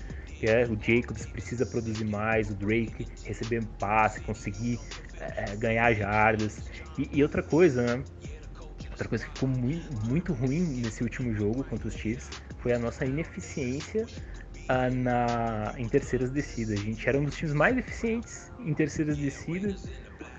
É, 0.41 0.65
o 0.67 0.79
Jacobs 0.81 1.27
precisa 1.27 1.67
produzir 1.67 2.05
mais. 2.05 2.49
O 2.49 2.55
Drake 2.55 3.09
receber 3.25 3.65
passe, 3.81 4.21
conseguir 4.21 4.79
é, 5.37 5.57
ganhar 5.57 5.93
jardas. 5.95 6.59
E, 6.99 7.09
e, 7.13 7.23
outra 7.23 7.43
coisa, 7.43 7.83
né? 7.83 8.05
Outra 8.91 9.09
coisa 9.09 9.25
que 9.25 9.31
ficou 9.33 9.49
muito, 9.49 10.09
muito 10.09 10.33
ruim 10.33 10.81
nesse 10.83 11.03
último 11.03 11.35
jogo 11.35 11.63
contra 11.65 11.87
os 11.87 11.95
Chiefs 11.95 12.31
foi 12.61 12.73
a 12.73 12.79
nossa 12.79 13.05
ineficiência 13.05 14.07
ah, 14.69 14.89
na, 14.91 15.75
em 15.77 15.89
terceiras 15.89 16.31
descidas. 16.31 16.81
A 16.81 16.83
gente 16.83 17.07
era 17.07 17.19
um 17.19 17.25
dos 17.25 17.37
times 17.37 17.55
mais 17.55 17.77
eficientes 17.77 18.51
em 18.59 18.73
terceiras 18.73 19.19
descidas. 19.19 19.85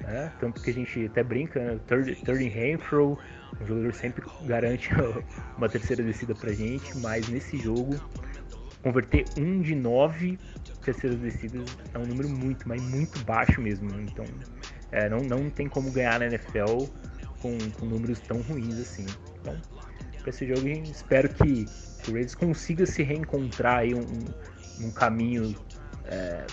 Né? 0.02 0.32
Tanto 0.39 0.62
que 0.62 0.69
a 0.69 0.73
gente 0.73 1.06
até 1.06 1.23
brinca, 1.23 1.60
né? 1.60 1.80
third, 1.88 2.15
third 2.23 2.78
throw, 2.89 3.19
o 3.60 3.65
jogador 3.65 3.93
sempre 3.93 4.26
garante 4.45 4.89
uma 5.58 5.69
terceira 5.69 6.04
descida 6.04 6.34
pra 6.34 6.52
gente, 6.52 6.97
mas 6.97 7.28
nesse 7.30 7.58
jogo 7.58 7.95
converter 8.84 9.26
um 9.38 9.62
de 9.62 9.76
nove 9.76 10.39
terceiras 10.88 11.19
descidas 11.19 11.65
é 11.93 11.97
um 11.97 12.06
número 12.06 12.30
muito, 12.30 12.67
mas 12.67 12.82
muito 12.82 13.23
baixo 13.26 13.62
mesmo. 13.62 13.89
Então 14.00 14.26
é, 14.91 15.10
não, 15.10 15.19
não 15.19 15.50
tem 15.50 15.67
como 15.67 15.91
ganhar 15.91 16.19
na 16.19 16.28
NFL 16.28 16.86
com, 17.41 17.58
com 17.80 17.86
números 17.86 18.19
tão 18.19 18.41
ruins 18.41 18.80
assim. 18.80 19.06
Então, 19.41 19.56
para 20.21 20.30
esse 20.30 20.47
jogo, 20.47 20.67
espero 20.67 21.30
que 21.30 21.65
o 22.08 22.12
Raiders 22.12 22.36
consiga 22.36 22.86
se 22.86 23.04
reencontrar 23.04 23.80
aí 23.80 23.93
um, 23.93 24.86
um 24.86 24.91
caminho, 24.91 25.56
é, 26.06 26.45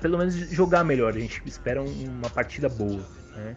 pelo 0.00 0.18
menos 0.18 0.34
jogar 0.34 0.84
melhor. 0.84 1.14
A 1.14 1.18
gente 1.18 1.42
espera 1.46 1.82
uma 1.82 2.30
partida 2.30 2.68
boa. 2.68 3.04
Né? 3.34 3.56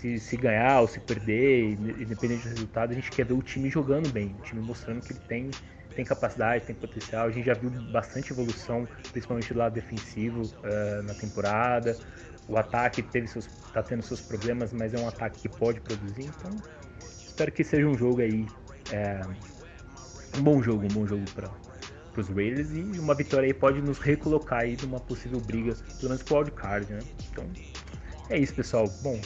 Se, 0.00 0.18
se 0.18 0.36
ganhar 0.36 0.80
ou 0.80 0.88
se 0.88 1.00
perder, 1.00 1.72
independente 1.72 2.42
do 2.42 2.50
resultado, 2.50 2.92
a 2.92 2.94
gente 2.94 3.10
quer 3.10 3.24
ver 3.24 3.34
o 3.34 3.42
time 3.42 3.70
jogando 3.70 4.10
bem, 4.12 4.34
o 4.38 4.42
time 4.42 4.60
mostrando 4.60 5.00
que 5.00 5.12
ele 5.12 5.20
tem 5.26 5.50
tem 5.94 6.04
capacidade, 6.04 6.64
tem 6.64 6.74
potencial. 6.74 7.26
A 7.26 7.30
gente 7.30 7.46
já 7.46 7.54
viu 7.54 7.70
bastante 7.92 8.32
evolução, 8.32 8.86
principalmente 9.12 9.52
do 9.52 9.58
lado 9.58 9.72
defensivo 9.74 10.42
uh, 10.42 11.02
na 11.04 11.14
temporada. 11.14 11.96
O 12.48 12.58
ataque 12.58 13.02
teve 13.02 13.26
seus, 13.26 13.46
tá 13.72 13.82
tendo 13.82 14.02
seus 14.02 14.20
problemas, 14.20 14.72
mas 14.72 14.92
é 14.92 14.98
um 14.98 15.08
ataque 15.08 15.40
que 15.40 15.48
pode 15.48 15.80
produzir. 15.80 16.24
Então, 16.24 16.50
espero 17.00 17.50
que 17.50 17.64
seja 17.64 17.86
um 17.86 17.96
jogo 17.96 18.20
aí, 18.20 18.46
é, 18.92 19.20
um 20.38 20.42
bom 20.42 20.62
jogo, 20.62 20.84
um 20.84 20.88
bom 20.88 21.06
jogo 21.06 21.24
para 21.34 21.50
os 22.20 22.28
Raiders 22.28 22.70
e 22.72 22.80
uma 22.98 23.14
vitória 23.14 23.46
aí 23.46 23.54
pode 23.54 23.80
nos 23.80 23.98
recolocar 23.98 24.60
aí 24.60 24.76
numa 24.82 25.00
possível 25.00 25.40
briga, 25.40 25.74
pelo 25.98 26.10
menos 26.10 26.22
pro 26.22 26.36
wildcard, 26.36 26.92
né? 26.92 27.00
Então, 27.30 27.44
é 28.28 28.38
isso, 28.38 28.54
pessoal. 28.54 28.86
Bom, 29.02 29.18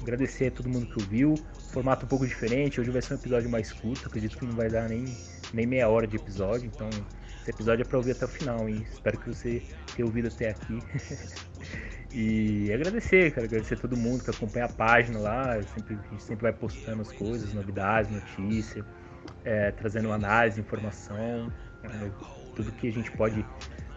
agradecer 0.00 0.46
a 0.46 0.50
todo 0.50 0.68
mundo 0.68 0.86
que 0.86 1.02
ouviu. 1.02 1.34
Formato 1.72 2.04
um 2.04 2.08
pouco 2.08 2.26
diferente, 2.26 2.80
hoje 2.80 2.90
vai 2.90 3.00
ser 3.00 3.14
um 3.14 3.16
episódio 3.16 3.50
mais 3.50 3.72
curto, 3.72 4.06
acredito 4.06 4.38
que 4.38 4.44
não 4.44 4.52
vai 4.52 4.68
dar 4.68 4.88
nem, 4.88 5.04
nem 5.54 5.66
meia 5.66 5.88
hora 5.88 6.06
de 6.06 6.16
episódio, 6.16 6.66
então 6.66 6.88
esse 7.42 7.50
episódio 7.50 7.82
é 7.82 7.84
para 7.84 7.96
ouvir 7.96 8.12
até 8.12 8.24
o 8.24 8.28
final, 8.28 8.68
hein? 8.68 8.86
Espero 8.92 9.18
que 9.18 9.28
você 9.28 9.62
tenha 9.94 10.06
ouvido 10.06 10.28
até 10.28 10.50
aqui. 10.50 10.78
e 12.14 12.72
agradecer, 12.72 13.32
cara, 13.32 13.46
agradecer 13.46 13.74
a 13.74 13.76
todo 13.78 13.96
mundo 13.96 14.22
que 14.22 14.30
acompanha 14.30 14.66
a 14.66 14.68
página 14.68 15.18
lá, 15.18 15.62
sempre, 15.62 15.94
a 15.94 16.10
gente 16.10 16.22
sempre 16.22 16.42
vai 16.42 16.52
postando 16.52 17.00
as 17.02 17.10
coisas, 17.12 17.52
novidades, 17.54 18.10
notícias, 18.10 18.84
é, 19.44 19.70
trazendo 19.70 20.12
análise, 20.12 20.60
informação, 20.60 21.50
é, 21.84 22.10
tudo 22.54 22.70
que 22.72 22.88
a 22.88 22.92
gente 22.92 23.10
pode 23.12 23.44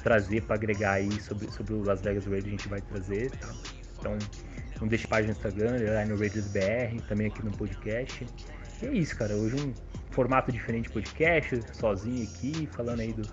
trazer 0.01 0.41
para 0.43 0.55
agregar 0.55 0.93
aí 0.93 1.11
sobre, 1.19 1.51
sobre 1.51 1.73
o 1.73 1.83
Las 1.83 2.01
Vegas 2.01 2.25
Raiders 2.25 2.47
a 2.47 2.51
gente 2.51 2.67
vai 2.69 2.81
trazer, 2.81 3.31
tá? 3.31 3.53
Então, 3.99 4.17
não 4.79 4.87
deixe 4.87 5.07
página 5.07 5.33
no 5.33 5.37
Instagram, 5.37 5.93
lá 5.93 6.05
no 6.05 6.17
Raiders 6.17 6.47
BR, 6.47 7.01
também 7.07 7.27
aqui 7.27 7.43
no 7.43 7.51
podcast. 7.51 8.25
E 8.81 8.85
é 8.85 8.93
isso, 8.93 9.17
cara. 9.17 9.33
Hoje 9.33 9.55
um 9.55 9.73
formato 10.11 10.51
diferente 10.51 10.87
de 10.87 10.93
podcast, 10.93 11.59
sozinho 11.73 12.23
aqui, 12.23 12.67
falando 12.71 12.99
aí 12.99 13.13
do, 13.13 13.23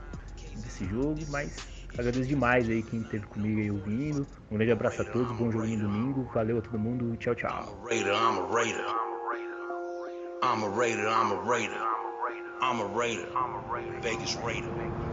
desse 0.57 0.87
jogo, 0.87 1.19
mas 1.29 1.55
agradeço 1.99 2.29
demais 2.29 2.69
aí 2.69 2.83
quem 2.83 3.01
esteve 3.01 3.27
comigo 3.27 3.61
aí 3.61 3.71
ouvindo. 3.71 4.27
Um 4.51 4.57
grande 4.57 4.73
abraço 4.73 5.03
a 5.03 5.05
todos, 5.05 5.31
bom 5.33 5.51
jogo 5.51 5.67
domingo, 5.67 6.31
valeu 6.35 6.59
a 6.59 6.63
todo 6.63 6.79
mundo, 6.79 7.17
tchau, 7.17 7.35
tchau. 7.35 7.79
I'm 10.45 10.65
a 10.65 10.69
raider, 10.69 11.07
I'm 11.07 11.31
a 11.33 11.37
raider. 11.49 11.79
I'm 12.61 12.81
a 12.81 12.89
raider. 12.89 13.29
Vegas 14.03 14.35
raider. 14.37 15.12